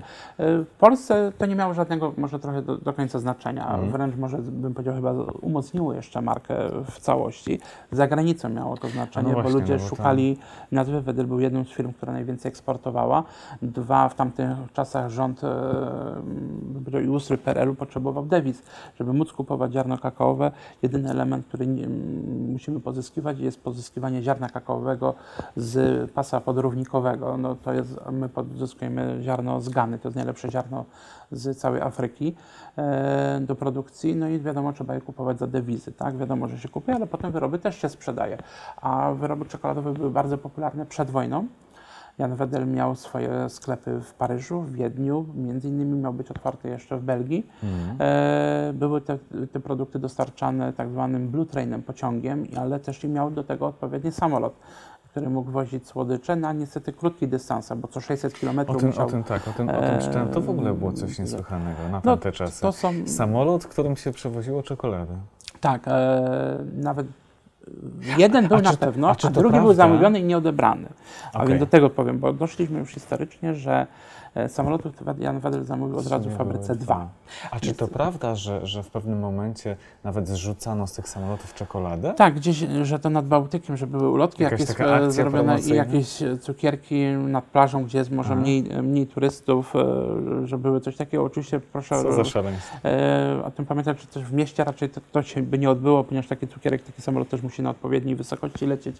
[0.63, 3.30] W Polsce to nie miało żadnego, może trochę do, do końca znaczenia,
[3.73, 3.91] Mhm.
[3.91, 6.55] wręcz może bym powiedział chyba umocniło jeszcze markę
[6.86, 7.59] w całości.
[7.91, 10.38] Za granicą miało to znaczenie, no bo właśnie, ludzie no bo szukali
[10.71, 11.01] nazwy.
[11.01, 13.23] Wedel był jedną z firm, która najwięcej eksportowała.
[13.61, 18.63] Dwa, w tamtych czasach rząd e, i ustrój PRL-u potrzebował dewiz,
[18.99, 20.51] żeby móc kupować ziarno kakaowe.
[20.82, 21.88] Jedyny element, który nie,
[22.53, 25.13] musimy pozyskiwać jest pozyskiwanie ziarna kakaowego
[25.55, 27.38] z pasa podrównikowego.
[27.38, 30.86] No to jest, my pozyskujemy ziarno z Gany, to jest najlepsze ziarno
[31.32, 32.36] z całej Afryki
[32.77, 32.82] e,
[33.41, 36.18] do produkcji, no i wiadomo, trzeba je kupować za dewizy, tak?
[36.18, 38.38] Wiadomo, że się kupuje, ale potem wyroby też się sprzedaje.
[38.82, 41.47] A wyroby czekoladowe były bardzo popularne przed wojną.
[42.18, 46.97] Jan Wedel miał swoje sklepy w Paryżu, w Wiedniu, między innymi miał być otwarty jeszcze
[46.97, 47.47] w Belgii.
[47.64, 47.97] Mhm.
[47.99, 49.18] E, były te,
[49.51, 54.12] te produkty dostarczane tak zwanym Blue Trainem, pociągiem, ale też i miał do tego odpowiedni
[54.12, 54.53] samolot,
[55.12, 59.07] który mógł wozić słodycze na niestety krótki dystans, bo co 600 km O tym, musiał...
[59.07, 60.30] o tym tak, o tym, o tym czytałem.
[60.30, 62.62] To w ogóle było coś niesłychanego na no, tamte czasy.
[62.62, 62.93] to są...
[63.05, 65.14] Samolot, którym się przewoziło czekoladę.
[65.62, 67.07] Tak, e, nawet
[68.18, 69.74] jeden był A na to- pewno, a a, drugi był prawda?
[69.74, 70.89] zamówiony i nieodebrany.
[71.34, 71.47] A Okej.
[71.47, 73.88] więc do tego powiem, bo doszliśmy już historycznie, że
[74.36, 77.09] e, samolotów Jan Wedel zamówił od razu w fabryce dwa.
[77.51, 82.13] A czy to prawda, że, że w pewnym momencie nawet zrzucano z tych samolotów czekoladę?
[82.13, 86.21] Tak, gdzieś, że to nad Bałtykiem, że były ulotki Jakaś jakieś e, zrobione i jakieś
[86.21, 89.73] e, cukierki nad plażą, gdzie jest może mniej, mniej turystów,
[90.45, 91.23] że były coś takiego.
[91.23, 92.77] Oczywiście proszę Co za szaleństwo.
[92.86, 96.03] e, o tym pamiętać, że też w mieście raczej to, to się by nie odbyło,
[96.03, 98.97] ponieważ taki cukierek, taki samolot też musi na odpowiedniej wysokości lecieć,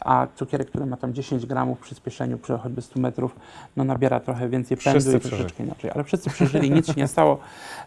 [0.00, 3.36] a cukierek, który ma tam 10 gramów przyspieszeniu przy choćby 100 metrów,
[3.76, 5.90] no nabiera trochę więcej pędu Wszyscy i troszeczkę inaczej.
[5.94, 7.38] Ale wszyscy przeżyli, nic się nie stało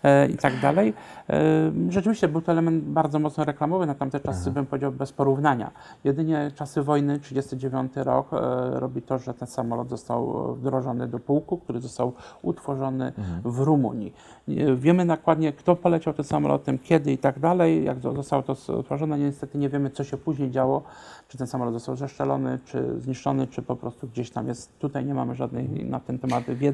[0.03, 0.93] e, i tak dalej.
[1.29, 1.41] E,
[1.89, 4.51] rzeczywiście był to element bardzo mocno reklamowy na tamte czasy, Aha.
[4.51, 5.71] bym powiedział, bez porównania.
[6.03, 8.37] Jedynie czasy wojny, 39 rok, e,
[8.79, 13.41] robi to, że ten samolot został e, wdrożony do pułku, który został utworzony Mhm.
[13.45, 14.13] w Rumunii.
[14.47, 19.19] Nie- Wiemy dokładnie, kto poleciał tym samolotem, kiedy i tak dalej, jak zostało to stworzone.
[19.19, 20.83] Niestety nie wiemy, co się później działo,
[21.27, 24.79] czy ten samolot został zeszczelony, czy zniszczony, czy po prostu gdzieś tam jest.
[24.79, 26.72] Tutaj nie mamy żadnej na ten temat wiedzy,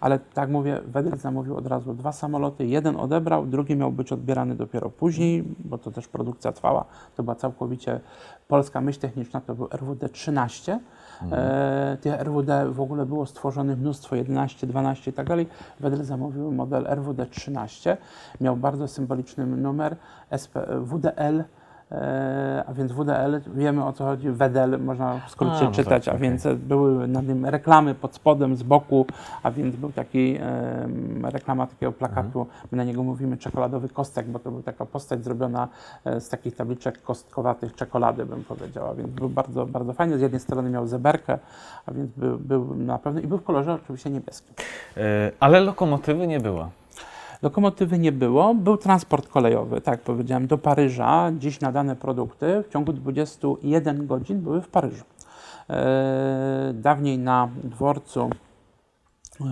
[0.00, 2.66] ale tak mówię, Wedel zamówił od razu dwa samoloty.
[2.66, 6.84] Jeden odebrał, drugi miał być odbierany dopiero później, bo to też produkcja trwała.
[7.16, 8.00] To była całkowicie
[8.48, 10.78] polska myśl techniczna, to był RWD-13.
[11.32, 15.46] E, tych RWD w ogóle było stworzonych mnóstwo, 11, 12 i tak dalej.
[15.80, 17.96] Wedel zamówił model RWD-13.
[18.40, 19.96] Miał bardzo symboliczny numer
[20.42, 21.44] SP, WDL,
[22.66, 26.14] a więc WDL, wiemy o co chodzi, Wedel, można w skrócie A, no czytać, tak,
[26.14, 29.06] a więc były na nim reklamy pod spodem, z boku,
[29.42, 34.38] a więc był taki em, reklama takiego plakatu, my na niego mówimy czekoladowy kostek, bo
[34.38, 35.68] to była taka postać zrobiona
[36.04, 40.18] e, z takich tabliczek kostkowatych czekolady, bym powiedziała, więc był bardzo, bardzo fajny.
[40.18, 41.38] Z jednej strony miał zeberkę,
[41.86, 44.54] a więc był, był na pewno i był w kolorze oczywiście niebieskim.
[44.96, 46.70] E, Ale lokomotywy nie było.
[47.42, 51.32] Lokomotywy nie było, był transport kolejowy, tak powiedziałem, do Paryża.
[51.38, 55.04] Dziś nadane produkty w ciągu 21 godzin były w Paryżu.
[55.70, 58.30] E, dawniej na dworcu
[59.40, 59.44] e,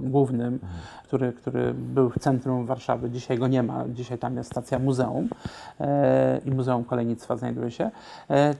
[0.00, 0.58] głównym,
[1.04, 5.28] który, który był w centrum Warszawy, dzisiaj go nie ma, dzisiaj tam jest stacja muzeum
[5.80, 7.90] e, i Muzeum Kolejnictwa znajduje się.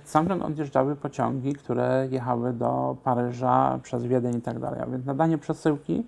[0.05, 4.81] Stamtąd odjeżdżały pociągi, które jechały do Paryża przez Wiedeń i tak dalej.
[4.81, 6.05] A więc nadanie przesyłki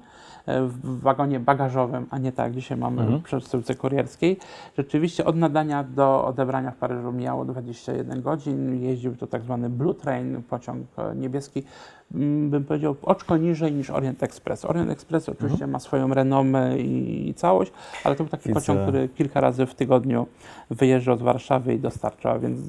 [0.46, 3.20] w wagonie bagażowym, a nie tak jak dzisiaj mamy Mhm.
[3.20, 4.38] w przesyłce kurierskiej.
[4.76, 8.82] Rzeczywiście od nadania do odebrania w Paryżu mijało 21 godzin.
[8.82, 11.62] Jeździł to tak zwany Blue Train, pociąg e, niebieski,
[12.10, 14.64] bym powiedział oczko niżej niż Orient Express.
[14.64, 17.72] Orient Express oczywiście ma swoją renomę i, i całość,
[18.04, 18.60] ale to był taki Widzę.
[18.60, 20.26] pociąg, który kilka razy w tygodniu
[20.70, 22.60] wyjeżdżał z Warszawy i dostarczał, więc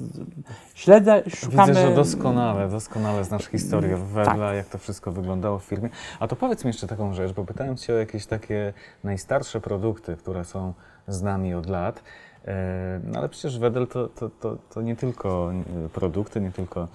[0.74, 1.72] śledzę, szukamy...
[1.72, 4.00] Widzę, że doskonale, doskonale znasz historię Tak.
[4.04, 5.88] Wedla, jak to wszystko wyglądało w firmie.
[6.20, 8.72] A to powiedz mi jeszcze taką rzecz, bo pytałem Cię o jakieś takie
[9.04, 10.72] najstarsze produkty, które są
[11.08, 12.02] z nami od lat.
[12.44, 15.52] E, No ale przecież Wedel to, to, to, to nie tylko
[15.92, 16.88] produkty, nie tylko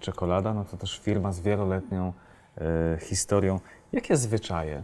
[0.00, 2.12] czekolada, no to też firma z wieloletnią
[2.58, 3.60] e, historią.
[3.92, 4.82] Jakie zwyczaje e,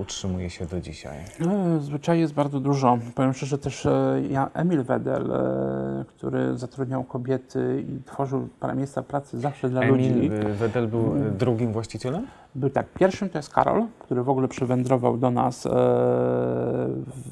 [0.00, 1.18] utrzymuje się do dzisiaj?
[1.40, 2.98] No, Zwyczaj jest bardzo dużo.
[3.14, 9.02] Powiem szczerze też e, ja, Emil Wedel, e, który zatrudniał kobiety i tworzył parę miejsca
[9.02, 10.04] pracy zawsze dla ludzi.
[10.04, 12.26] Emil e, Wedel był e, drugim właścicielem?
[12.54, 15.70] Był tak, pierwszym to jest Karol, który w ogóle przywędrował do nas e,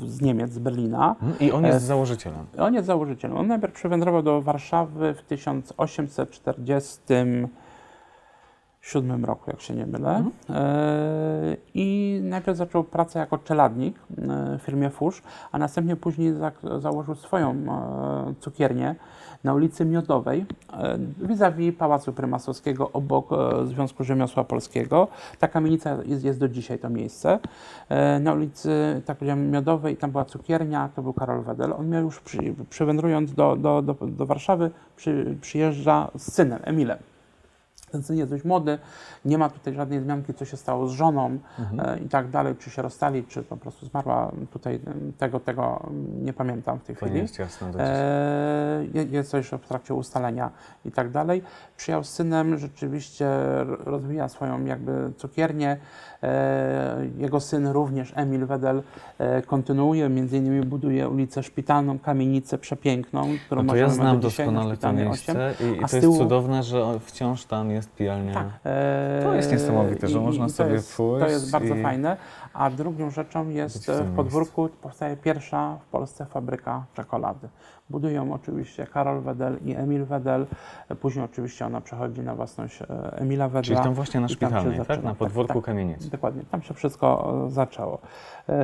[0.07, 1.17] z Niemiec, z Berlina.
[1.23, 1.41] Mhm.
[1.41, 2.47] I on jest E, założycielem.
[2.59, 3.37] On jest założycielem.
[3.37, 5.23] On najpierw przywędrował do Warszawy w
[8.81, 10.17] 1847 roku, jak się nie mylę.
[10.17, 10.33] Mhm.
[10.51, 15.23] E, I najpierw zaczął pracę jako czeladnik e, w firmie Fusz,
[15.53, 18.95] a następnie później za, założył swoją e, cukiernię
[19.45, 20.47] na ulicy Miodowej,
[21.23, 23.29] vis-a-vis Pałacu Prymasowskiego, obok
[23.65, 25.09] Związku Rzemiosła Polskiego.
[25.39, 27.39] Ta kamienica jest, jest do dzisiaj to miejsce.
[28.21, 31.73] Na ulicy, tak powiedziałem, Miodowej, tam była cukiernia, to był Karol Wedel.
[31.73, 36.99] On miał już, przy, przywędrując do, do, do, do Warszawy, przy, przyjeżdża z synem, Emilem.
[37.91, 38.79] Ten syn jest dość młody,
[39.25, 41.81] nie ma tutaj żadnej wzmianki, co się stało z żoną Mhm.
[41.81, 44.33] e, i tak dalej, czy się rozstali, czy po prostu zmarła.
[44.51, 45.91] Tutaj em, tego, tego
[46.23, 47.15] nie pamiętam w tej To chwili.
[47.15, 47.69] nie jest jasne.
[47.79, 50.51] E, je- jest coś w trakcie ustalenia
[50.85, 51.43] i tak dalej.
[51.77, 53.29] Przyjechał z synem, rzeczywiście
[53.67, 55.77] rozwija swoją jakby cukiernię.
[56.23, 58.83] E, jego syn również, Emil Wedel,
[59.19, 64.23] e, kontynuuje, między innymi buduje ulicę Szpitalną, kamienicę przepiękną, którą No to ja znam do
[64.23, 65.75] doskonale to miejsce 8.
[65.75, 68.35] i, i a to z jest tyłu- cudowne, że wciąż tam jest pijalnia.
[68.35, 68.47] Tak.
[68.65, 71.83] E, To jest niesamowite, że i- można i sobie jest, pójść To jest bardzo i-
[71.83, 72.17] fajne.
[72.53, 74.15] A drugą rzeczą jest w w miejscu.
[74.17, 77.49] podwórku powstaje pierwsza w Polsce fabryka czekolady.
[77.91, 80.47] Budują oczywiście Karol Wedel i Emil Wedel.
[81.01, 83.63] Później oczywiście ona przechodzi na własność e, Emila Wedla.
[83.63, 85.03] Czyli tam właśnie na szpitalnej, tak?
[85.03, 85.65] Na Tak, podwórku tak.
[85.65, 86.11] kamienicy.
[86.11, 87.99] Dokładnie, tam się wszystko e, zaczęło.
[88.49, 88.55] E,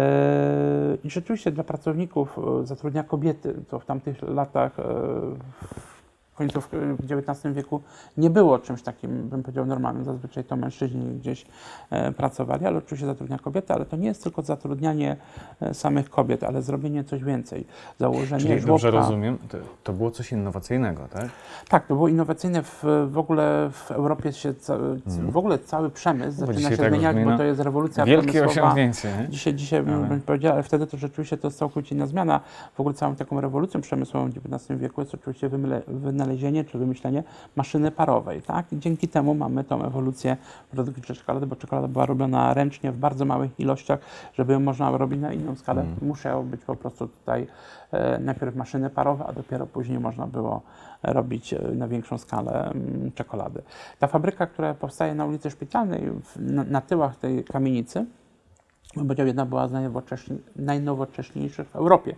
[1.04, 4.76] I rzeczywiście dla pracowników zatrudnia kobiety, to w tamtych latach,
[6.34, 6.76] w końcówce
[7.10, 7.80] XIX wieku
[8.16, 10.04] nie było czymś takim, bym powiedział, normalnym.
[10.04, 11.46] Zazwyczaj to mężczyźni gdzieś
[11.90, 15.16] e, pracowali, ale oczywiście zatrudnia kobiety, ale to nie jest tylko zatrudnianie
[15.60, 17.66] e, samych kobiet, ale zrobienie coś więcej.
[17.98, 18.98] Założenie Czyli dobrze żłobka.
[19.08, 21.28] rozumiem, to, to było coś innowacyjnego, tak?
[21.68, 22.62] Tak, to było innowacyjne.
[22.62, 24.76] W, w ogóle w Europie się, ca,
[25.06, 28.30] w ogóle cały przemysł Bo zaczyna się tak zmieniać, bo no, to jest rewolucja Wielkie
[28.32, 28.62] przemysłowa.
[28.62, 29.28] osiągnięcie, nie?
[29.28, 32.40] Dzisiaj, dzisiaj bym, Ale- bym powiedział, ale wtedy to rzeczywiście to jest całkowicie inna zmiana.
[32.74, 35.82] W ogóle całą taką rewolucją przemysłową w XIX wieku jest oczywiście wymyle,
[36.24, 37.22] wynalezienie czy wymyślenie
[37.56, 38.42] maszyny parowej.
[38.42, 38.72] Tak?
[38.72, 40.36] I dzięki temu mamy tą ewolucję
[40.70, 43.98] produkcji czekolady, bo czekolada była robiona ręcznie w bardzo małych ilościach,
[44.34, 45.82] żeby ją można robić na inną skalę.
[45.82, 45.96] Mm.
[46.02, 47.46] Musiało być po prostu tutaj
[47.92, 50.62] e, najpierw maszyny parowe, a dopiero później można było
[51.02, 53.62] robić e, na większą skalę mm, czekolady.
[53.98, 58.06] Ta fabryka, która powstaje na ulicy Szpitalnej, w, na, na tyłach tej kamienicy,
[58.94, 62.14] powiedział, jedna była z najnowocześni- najnowocześniejszych w Europie.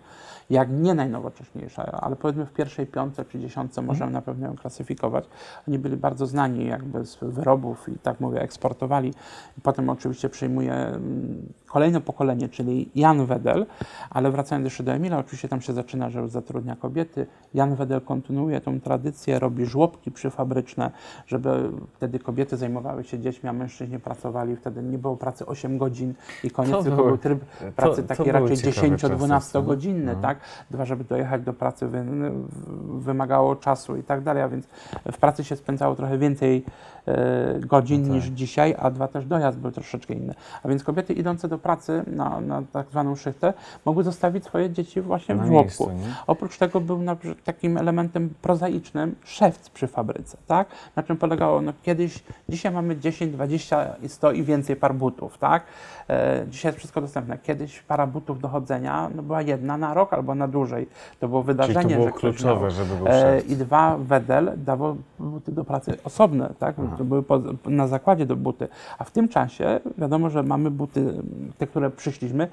[0.50, 5.24] Jak nie najnowocześniejsza, ale powiedzmy w pierwszej piątce czy dziesiątce możemy na pewno ją klasyfikować.
[5.68, 9.14] Oni byli bardzo znani jakby z wyrobów i tak mówię, eksportowali.
[9.62, 13.66] Potem oczywiście przyjmuje mm, kolejne pokolenie, czyli Jan Wedel,
[14.10, 17.26] ale wracając jeszcze do Emila, oczywiście tam się zaczyna, że już zatrudnia kobiety.
[17.54, 20.90] Jan Wedel kontynuuje tą tradycję, robi żłobki przyfabryczne,
[21.26, 24.56] żeby wtedy kobiety zajmowały się dziećmi, a mężczyźni pracowali.
[24.56, 27.44] Wtedy nie było pracy 8 godzin i koniec, To tylko był tryb
[27.76, 30.22] pracy to taki raczej ciekawe 10-12 czasy, godzinny, no.
[30.22, 30.35] tak?
[30.70, 34.66] Dwa, żeby dojechać do pracy wy, w- wymagało czasu i tak dalej, a więc
[35.12, 36.64] w pracy się spędzało trochę więcej
[37.06, 38.14] e, godzin No tak.
[38.16, 40.34] niż dzisiaj, a dwa też dojazd był troszeczkę inny.
[40.62, 43.52] A więc kobiety idące do pracy na, na tak zwaną szychtę
[43.84, 45.62] mogły zostawić swoje dzieci właśnie w Na żłobku.
[45.64, 46.14] miejscu, nie?
[46.26, 50.68] Oprócz tego był na, takim elementem prozaicznym szewc przy fabryce, tak?
[50.96, 55.38] Na czym polegało, no kiedyś, dzisiaj mamy 10, 20 i 100 i więcej par butów,
[55.38, 55.62] tak?
[56.10, 57.38] E, dzisiaj jest wszystko dostępne.
[57.38, 60.88] Kiedyś para butów do chodzenia no, była jedna na rok albo na dłużej.
[61.20, 62.70] To było wydarzenie, Czyli to było że kluczowe, miał.
[62.70, 63.50] żeby był E, szef.
[63.50, 66.76] I dwa, Wedel dawał buty do pracy osobne, tak?
[66.86, 66.94] Aha.
[66.98, 68.68] To były po, na zakładzie do buty.
[68.98, 71.14] A w tym czasie wiadomo, że mamy buty,
[71.58, 72.48] te, które przyszliśmy,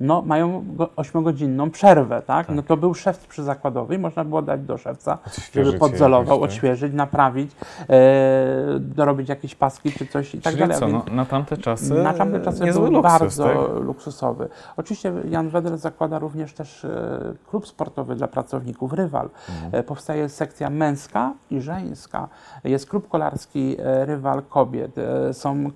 [0.00, 2.46] no, mają go- ośmiogodzinną przerwę, tak?
[2.46, 2.56] Tak.
[2.56, 6.20] No to był szewc przyzakładowy i można było dać do szewca, Odświeżyć żeby je podzolował,
[6.20, 6.50] jakoś, tak?
[6.50, 7.52] odświeżyć, naprawić,
[7.88, 10.78] e, dorobić jakieś paski czy coś i tak Czyli dalej.
[10.78, 13.84] Co, no, na tamte czasy na tamte czasy był luksus, bardzo tak?
[13.84, 14.48] luksusowy.
[14.76, 19.30] Oczywiście Jan Wedel zakłada również też e, klub sportowy dla pracowników, Rywal.
[19.48, 19.74] Mhm.
[19.74, 22.28] E, powstaje sekcja męska i żeńska.
[22.64, 24.94] Jest klub kolarski Rywal Kobiet.
[25.32, 25.70] Są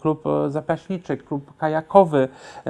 [0.00, 2.28] klub zapaśniczy, klub kajakowy.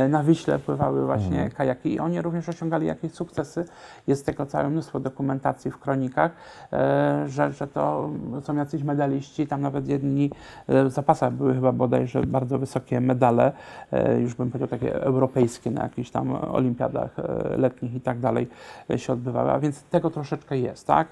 [0.08, 1.50] Na Wiśle pływały właśnie Mhm.
[1.50, 3.64] kajaki i oni również osiągali jakieś sukcesy.
[4.06, 6.32] Jest tego całe mnóstwo dokumentacji w kronikach,
[6.72, 8.10] e, że, że to
[8.42, 10.30] są jacyś medaliści, tam nawet jedni
[10.68, 13.52] e, w zapasach były chyba bodajże bardzo wysokie medale,
[13.92, 17.16] e, już bym powiedział takie europejskie na jakichś tam olimpiadach
[17.56, 18.48] letnich i tak dalej
[18.96, 21.08] się odbywały, a więc tego troszeczkę jest, tak?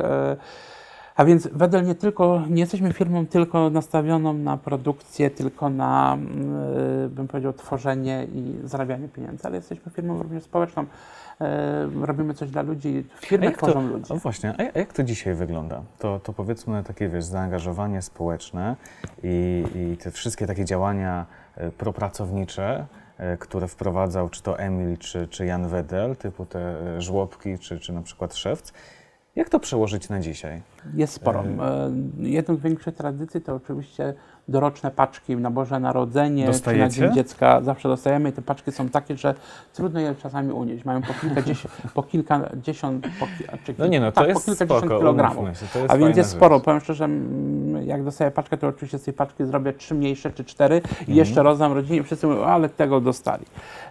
[1.20, 6.56] A więc Wedel nie tylko, nie jesteśmy firmą tylko nastawioną na produkcję, tylko na, mm,
[7.04, 10.84] e, bym powiedział, tworzenie i zarabianie pieniędzy, ale jesteśmy firmą również społeczną.
[11.40, 14.04] E, Robimy coś dla ludzi, firmy jak to- tworzą ludzi.
[14.10, 15.82] No właśnie, a jak to dzisiaj wygląda?
[15.98, 18.76] To, to powiedzmy takie, wiesz, zaangażowanie społeczne
[19.22, 22.86] i, i te wszystkie takie działania e, propracownicze,
[23.38, 28.02] które wprowadzał czy to Emil, czy, czy Jan Wedel, typu te żłobki, czy, czy na
[28.02, 28.72] przykład szewc.
[29.36, 30.62] Jak to przełożyć na dzisiaj?
[30.94, 31.44] Jest sporo.
[31.44, 34.14] E, E, Jedną z większych tradycji to oczywiście
[34.48, 36.88] doroczne paczki na Boże Narodzenie czy na?
[36.88, 37.60] Dzień Dziecka.
[37.62, 39.34] Zawsze dostajemy i te paczki są takie, że
[39.72, 40.84] trudno je czasami unieść.
[40.84, 44.80] Mają po kilkadziesiąt, po kilkadziesiąt po, ki- czy, No nie no, to tak, po kilkadziesiąt
[44.82, 45.58] spoko, kilogramów.
[45.58, 46.36] się, A więc jest rzecz.
[46.38, 46.60] sporo.
[46.60, 47.08] Powiem szczerze,
[47.84, 51.18] jak dostaję paczkę, to oczywiście z tej paczki zrobię trzy mniejsze czy cztery i Mhm.
[51.18, 53.44] jeszcze rozdam rodzinie i wszyscy mówią, ale tego dostali.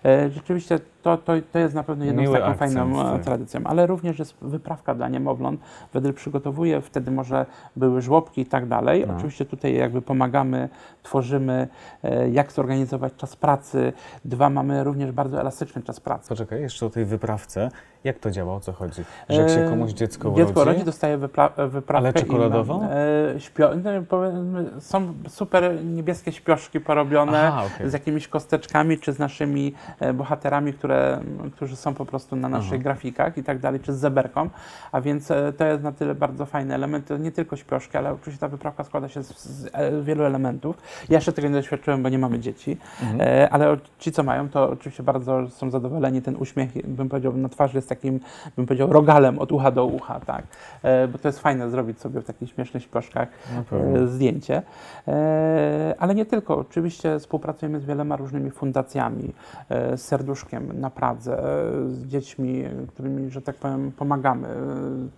[0.06, 3.24] E, rzeczywiście to, to, to jest na pewno jedną Miły z taką fajną e, tak.
[3.24, 5.60] tradycją, ale również jest wyprawka dla niemowląt.
[5.94, 7.46] Wedel przygotowuje, wtedy może
[7.76, 9.06] były żłobki i tak dalej.
[9.08, 9.14] No.
[9.18, 10.39] Oczywiście tutaj jakby pomagamy,
[11.04, 11.68] tworzymy,
[12.04, 13.94] e, jak zorganizować czas pracy.
[14.26, 16.30] Dwa, mamy również bardzo elastyczny czas pracy.
[16.30, 17.70] Poczekaj, jeszcze o tej wyprawce.
[18.04, 18.56] Jak to działa?
[18.56, 19.02] O co chodzi?
[19.30, 20.46] Że jak się E, komuś dziecko urodzi...
[20.48, 22.78] Dziecko rodzi, dostaje wypra- wyprawkę Ale czekoladową?
[22.78, 22.90] inną.
[22.92, 23.40] E,
[24.44, 27.90] no, są super niebieskie śpioszki porobione Aha, okej.
[27.90, 31.20] z jakimiś kosteczkami, czy z naszymi e, bohaterami, które,
[31.56, 32.84] którzy są po prostu na naszych Aha.
[32.84, 34.50] grafikach i tak dalej, czy z zeberką.
[34.92, 37.08] A więc e, to jest na tyle bardzo fajny element.
[37.08, 40.78] To nie tylko śpioszki, ale oczywiście ta wyprawka składa się z, z e, wielu elementów.
[41.10, 43.22] Ja jeszcze tego nie doświadczyłem, bo nie mamy dzieci, Mhm.
[43.22, 46.22] e, ale ci, co mają, to oczywiście bardzo są zadowoleni.
[46.22, 48.20] Ten uśmiech, bym powiedział, na twarzy jest takim,
[48.56, 50.44] bym powiedział, rogalem od ucha do ucha, tak.
[50.84, 53.28] E, bo to jest fajne zrobić sobie w takich śmiesznych śpioszkach
[53.72, 54.62] e, zdjęcie.
[55.08, 56.58] E, ale nie tylko.
[56.58, 59.34] Oczywiście współpracujemy z wieloma różnymi fundacjami,
[59.70, 61.38] z Serduszkiem na Pradze,
[61.88, 64.48] z dziećmi, którymi, że tak powiem, pomagamy.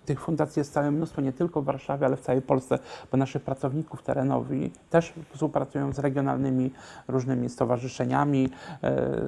[0.06, 2.80] Tych fundacji jest całe mnóstwo, nie tylko w Warszawie, ale w całej Polsce,
[3.12, 6.72] bo naszych pracowników terenowi też współpracują z regionalnymi
[7.08, 8.50] różnymi stowarzyszeniami,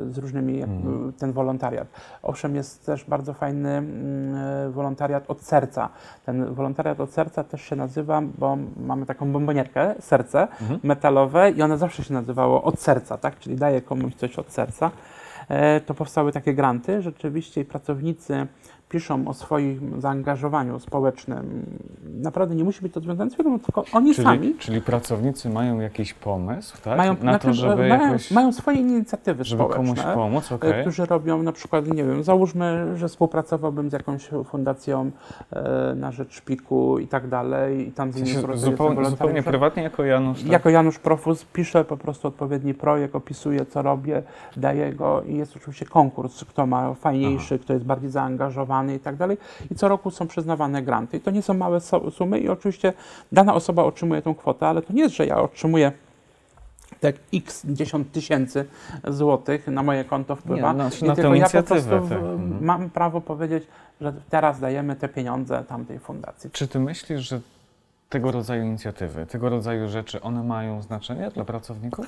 [0.09, 1.13] z różnymi, Mhm.
[1.13, 1.87] ten wolontariat.
[2.23, 5.89] Owszem, jest też bardzo fajny mm, e, wolontariat od serca.
[6.25, 10.79] Ten wolontariat od serca też się nazywa, bo mamy taką bombonierkę, serce Mhm.
[10.83, 13.39] metalowe i ono zawsze się nazywało od serca, tak?
[13.39, 14.91] Czyli daje komuś coś od serca.
[15.49, 18.47] E, To powstały takie granty, rzeczywiście i pracownicy
[18.93, 21.65] piszą o swoim zaangażowaniu społecznym.
[22.03, 25.79] Naprawdę nie musi być to związane z firmą, tylko oni Czyli, sami czyli pracownicy mają
[25.79, 26.97] jakiś pomysł, tak?
[26.97, 28.31] mają, na to, znaczy, żeby mają, jakoś...
[28.31, 30.13] mają swoje inicjatywy żeby komuś społeczne.
[30.13, 30.81] pomóc, e, okej.
[30.81, 35.11] którzy robią na przykład, nie wiem, załóżmy, że współpracowałbym z jakąś fundacją
[35.51, 38.57] e, na rzecz szpiku i tak dalej i tam W z sensie jestem
[39.11, 40.51] zupełnie, prywatnie jako Janusz, tak?
[40.51, 44.23] Jako Janusz Profus piszę po prostu odpowiedni projekt, opisuję co robię,
[44.57, 49.15] daję go i jest oczywiście konkurs, kto ma fajniejszy, kto jest bardziej zaangażowany i tak
[49.15, 49.37] dalej.
[49.71, 51.17] I co roku są przyznawane granty.
[51.17, 51.79] I to nie są małe
[52.11, 52.93] sumy i oczywiście
[53.31, 55.91] dana osoba otrzymuje tą kwotę, ale to nie jest, że ja otrzymuję
[56.99, 58.65] tak x 10 tysięcy
[59.07, 60.71] złotych na moje konto wpływa.
[60.71, 62.11] Nie, no, I na tylko ja po prostu tak.
[62.11, 62.57] Mhm.
[62.61, 63.67] mam prawo powiedzieć,
[64.01, 66.51] że teraz dajemy te pieniądze tamtej fundacji.
[66.51, 67.41] Czy ty myślisz, że
[68.09, 72.05] tego rodzaju inicjatywy, tego rodzaju rzeczy, one mają znaczenie dla pracowników?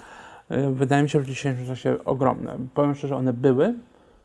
[0.52, 2.58] Y, Wydaje mi się, że w dzisiejszym czasie ogromne.
[2.74, 3.74] Powiem szczerze, one były,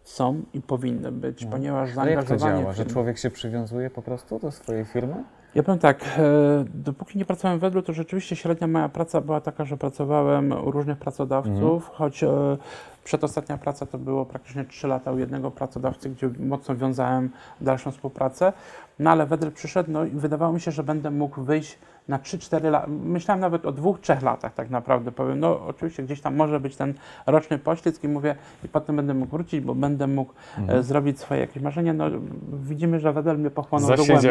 [0.04, 1.50] są i powinny być, No.
[1.50, 2.72] ponieważ Ale jak to zaangażowanie działa?
[2.72, 5.24] Że człowiek się przywiązuje po prostu do swojej firmy?
[5.54, 9.40] Ja powiem tak, e, dopóki nie pracowałem w Wedlu, to rzeczywiście średnia moja praca była
[9.40, 12.56] taka, że pracowałem u różnych pracodawców, choć e,
[13.04, 17.30] przedostatnia praca to było praktycznie 3 lata u jednego pracodawcy, gdzie mocno wiązałem
[17.60, 18.52] dalszą współpracę.
[18.98, 21.78] No ale Wedel przyszedł no, i wydawało mi się, że będę mógł wyjść
[22.10, 22.86] na 3-4 lata.
[22.88, 25.12] Myślałem nawet o dwóch, trzech latach tak naprawdę.
[25.12, 26.94] Powiem, no oczywiście gdzieś tam może być ten
[27.26, 28.34] roczny poślizg i mówię,
[28.64, 30.32] i potem będę mógł wrócić, bo będę mógł
[30.68, 31.92] e, zrobić swoje jakieś marzenia.
[31.92, 32.04] No
[32.52, 34.30] widzimy, że Wedel mnie pochłonął dogłębnie.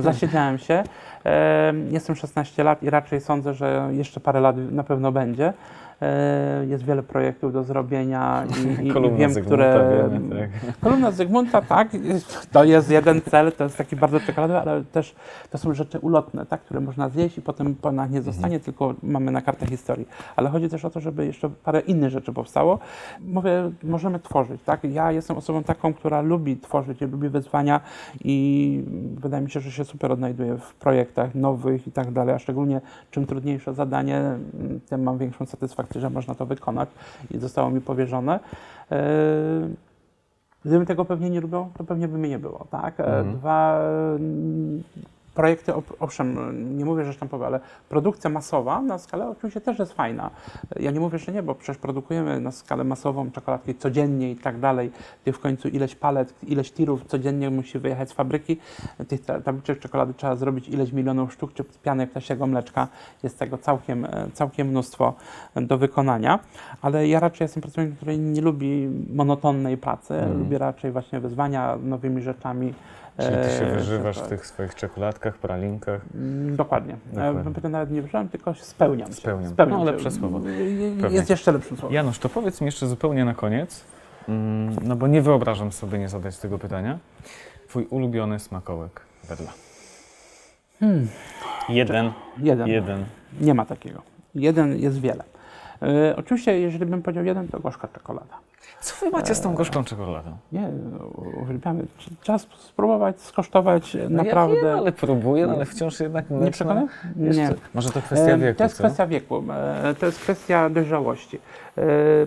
[0.00, 0.82] Zasiedziałem się.
[1.24, 5.52] E, Jestem 16 lat i raczej sądzę, że jeszcze parę lat na pewno będzie.
[6.02, 8.44] E, Jest wiele projektów do zrobienia
[8.80, 10.08] i, i, i wiem, Zygmunta, które.
[10.12, 10.76] wiemy, tak.
[10.80, 11.88] Kolumna Zygmunta, tak,
[12.52, 15.14] to jest jeden cel, to jest taki bardzo czekoladowy, ale też
[15.50, 18.94] to są rzeczy ulotne, tak, które można zjeść i potem po nas nie zostanie, tylko
[19.02, 20.08] mamy na kartę historii.
[20.36, 22.78] Ale chodzi też o to, żeby jeszcze parę innych rzeczy powstało.
[23.20, 24.84] Mówię, możemy tworzyć, tak.
[24.84, 27.80] Ja jestem osobą taką, która lubi tworzyć, lubi wyzwania
[28.24, 28.84] i
[29.16, 32.80] wydaje mi się, że się super odnajduję w projektach nowych i tak dalej, a szczególnie
[33.10, 34.22] czym trudniejsze zadanie,
[34.88, 36.88] tym mam większą satysfakcję, że można to wykonać
[37.30, 38.40] i zostało mi powierzone.
[38.90, 38.96] Yy,
[40.64, 43.00] Gdybym tego pewnie nie lubił, to pewnie by mnie nie było, tak?
[43.00, 43.36] E, Mhm.
[43.36, 43.80] Dwa
[45.36, 50.30] projekty, owszem, nie mówię, że sztampowe, ale produkcja masowa na skalę oczywiście też jest fajna.
[50.80, 54.60] Ja nie mówię, że nie, bo przecież produkujemy na skalę masową czekoladki codziennie i tak
[54.60, 54.90] dalej.
[55.24, 58.56] Tych w końcu ileś palet, ileś tirów codziennie musi wyjechać z fabryki.
[59.08, 62.88] Tych ta- tabliczek czekolady trzeba zrobić ileś milionów sztuk, czy piany ptasiego mleczka.
[63.22, 65.14] Jest tego całkiem, e, całkiem mnóstwo
[65.56, 66.38] do wykonania.
[66.82, 70.14] Ale ja raczej jestem pracownikiem, który nie lubi monotonnej pracy.
[70.14, 70.38] Mhm.
[70.38, 72.74] Lubię raczej właśnie wyzwania nowymi rzeczami.
[73.18, 76.00] Czyli ty się E, wyżywasz w że- tych swoich czekoladkach, pralinkach.
[76.14, 76.96] Mm, Dokładnie.
[77.06, 77.40] Dokładnie.
[77.40, 79.12] E, Bym powiedział, nawet nie wyżywam, tylko się spełniam.
[79.12, 79.44] Spełniam.
[79.48, 79.54] Się.
[79.54, 79.92] spełniam No, się.
[79.92, 80.38] lepsze słowo.
[80.38, 80.42] Y,
[81.00, 81.16] Pewnie.
[81.16, 81.94] Jest jeszcze lepszym słowem.
[81.94, 83.84] Janusz, to powiedz mi jeszcze zupełnie na koniec,
[84.28, 86.98] mm, no bo nie wyobrażam sobie nie zadać tego pytania.
[87.68, 89.52] Twój ulubiony smakołek wedla.
[90.80, 91.08] Hmm.
[91.68, 92.68] Jeden, Jeden.
[92.68, 93.04] jeden.
[93.40, 94.02] Nie ma takiego.
[94.34, 95.24] Jeden jest wiele.
[95.82, 98.34] E, oczywiście, jeżeli bym powiedział jeden, to gorzka czekolada.
[98.80, 100.36] Co wy macie z tą gorzką czekoladą?
[100.52, 100.70] Nie,
[101.42, 101.84] uwielbiamy.
[102.20, 104.56] Trzeba spróbować, skosztować No naprawdę.
[104.56, 106.46] Ja wiem, ale próbuję, no, ale wciąż jednak Nie?
[107.26, 107.54] Jeszcze- Nie.
[107.74, 108.82] Może to kwestia wieku, To jest co?
[108.82, 109.42] kwestia wieku,
[110.00, 111.38] to jest kwestia dojrzałości.
[111.76, 111.82] E,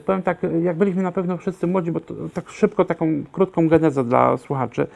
[0.05, 4.03] Powiem tak, jak byliśmy na pewno wszyscy młodzi, bo to, tak szybko, taką krótką genezę
[4.03, 4.87] dla słuchaczy.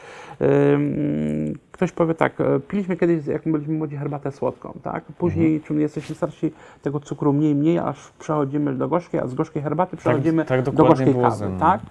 [1.74, 5.04] Ktoś powie tak, e, piliśmy kiedyś, jak byliśmy młodzi, herbatę słodką, tak?
[5.04, 5.68] Później, Mhm.
[5.68, 6.52] czym jesteśmy starsi,
[6.82, 10.72] tego cukru mniej, mniej, aż przechodzimy do gorzkiej, a z gorzkiej herbaty przechodzimy tak do
[10.72, 11.60] dokładnie gorzkiej kawy.
[11.60, 11.82] tak?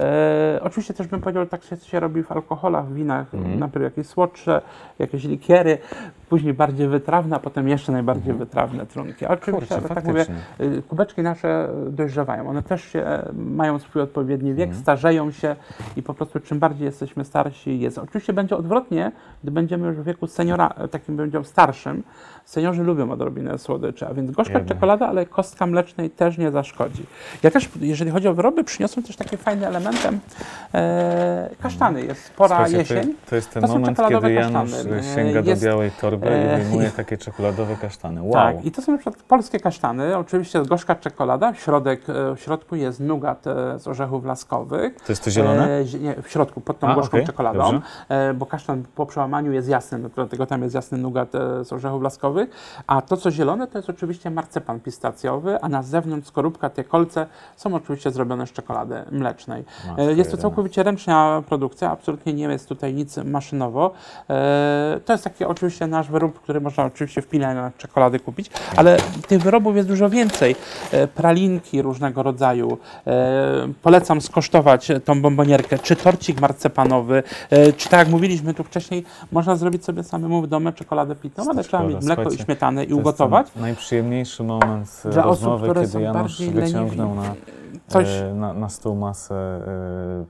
[0.00, 3.58] E, oczywiście też bym powiedział, że tak się, się robi w alkoholach, w winach, Mhm.
[3.58, 4.62] najpierw jakieś słodsze,
[4.98, 5.78] jakieś likiery,
[6.30, 9.24] później bardziej wytrawne, a potem jeszcze najbardziej wytrawne trunki.
[9.26, 10.26] A Oczywiście, Kurczę, ale tak mówię,
[10.60, 12.48] y, kubeczki nasze dojrzewają.
[12.48, 14.82] One też się, e, mają swój odpowiedni wiek, Mhm.
[14.82, 15.56] starzeją się
[15.96, 17.98] i po prostu czym bardziej jesteśmy starsi jest.
[17.98, 19.12] Oczywiście będzie odwrotnie,
[19.42, 22.02] gdy będziemy już w wieku seniora, e, takim będziemy starszym.
[22.44, 27.06] Seniorzy lubią odrobinę słodyczy, a więc gorzka czekolada, ale kostka mlecznej też nie zaszkodzi.
[27.42, 30.20] Ja też, jeżeli chodzi o wyroby, przyniosłem też taki fajny elementem
[30.74, 32.02] e, kasztany.
[32.04, 33.14] Jest pora Słuchajcie, jesień.
[33.24, 35.02] To, to jest ten To moment, kiedy Janusz kasztany.
[35.14, 38.22] sięga Jest- do białej torby e, i wyjmuje takie czekoladowe kasztany.
[38.22, 38.32] Wow.
[38.32, 40.16] Tak, i to są na przykład polskie kasztany.
[40.16, 44.94] Oczywiście gorzka czekolada, w, środek, e, w środku jest nugat e, z orzechów laskowych.
[45.00, 45.68] To jest to zielone?
[45.78, 47.80] E, zi- nie, w środku, pod tą A, gorzką okej, czekoladą, dobrze.
[48.08, 51.72] e, bo kasztan po przełamaniu jest jasny, no, dlatego tam jest jasny nugat e, z
[51.72, 52.50] orzechów laskowych,
[52.86, 57.26] a to, co zielone, to jest oczywiście marcepan pistacjowy, a na zewnątrz skorupka, te kolce
[57.56, 59.64] są oczywiście zrobione z czekolady mlecznej.
[59.88, 63.92] Matko E, Jest to całkowicie ręczna produkcja, absolutnie nie jest tutaj nic maszynowo.
[64.30, 68.96] E, To jest taki oczywiście nasz wyrób, który można oczywiście w na czekolady kupić, ale
[69.28, 70.56] tych wyrobów jest dużo więcej.
[70.92, 72.78] E, Pralinki różnego rodzaju.
[73.06, 79.04] E, Polecam skosztować tą bombonierkę, czy torcik marcepanowy, e, czy tak jak mówiliśmy tu wcześniej,
[79.32, 82.94] można zrobić sobie samemu w domu czekoladę pitną, ale trzeba mieć mleko i śmietanę i
[82.94, 83.46] ugotować.
[83.56, 87.34] najprzyjemniejszy moment Dla osób, rozmowy, które kiedy Janusz wyciągnął na,
[87.88, 89.60] Coś, na, na stół masę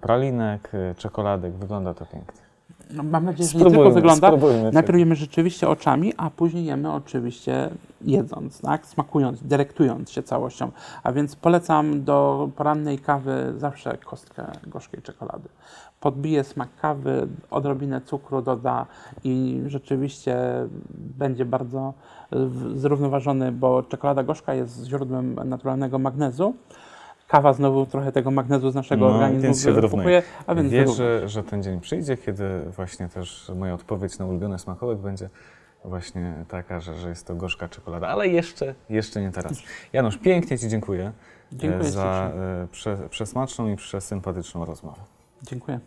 [0.00, 1.52] pralinek, czekoladek.
[1.52, 2.49] Wygląda to pięknie.
[2.94, 6.92] No, mam nadzieję, że nie tylko wygląda, spróbujmy Najpierw jemy rzeczywiście oczami, a później jemy
[6.92, 7.70] oczywiście
[8.00, 8.86] jedząc, tak?
[8.86, 10.70] smakując, delektując się całością.
[11.02, 15.48] A więc polecam do porannej kawy zawsze kostkę gorzkiej czekolady.
[16.00, 18.86] Podbije smak kawy, odrobinę cukru doda
[19.24, 20.36] i rzeczywiście
[20.92, 21.94] będzie bardzo
[22.74, 26.54] zrównoważony, bo czekolada gorzka jest źródłem naturalnego magnezu.
[27.30, 30.22] Kawa znowu trochę tego magnezu z naszego No, organizmu więc się wyrównuje.
[30.46, 30.70] a więc.
[30.72, 35.28] Wierzę, że ten dzień przyjdzie, kiedy właśnie też moja odpowiedź na ulubiony smakołek będzie
[35.84, 39.62] właśnie taka, że, że jest to gorzka czekolada, ale jeszcze, jeszcze nie teraz.
[39.92, 41.12] Janusz, pięknie Ci dziękuję, e,
[41.56, 42.42] Dziękuję za ślicznie.
[42.42, 45.00] e, prze, przesmaczną i przesympatyczną rozmowę.
[45.42, 45.80] Dziękuję.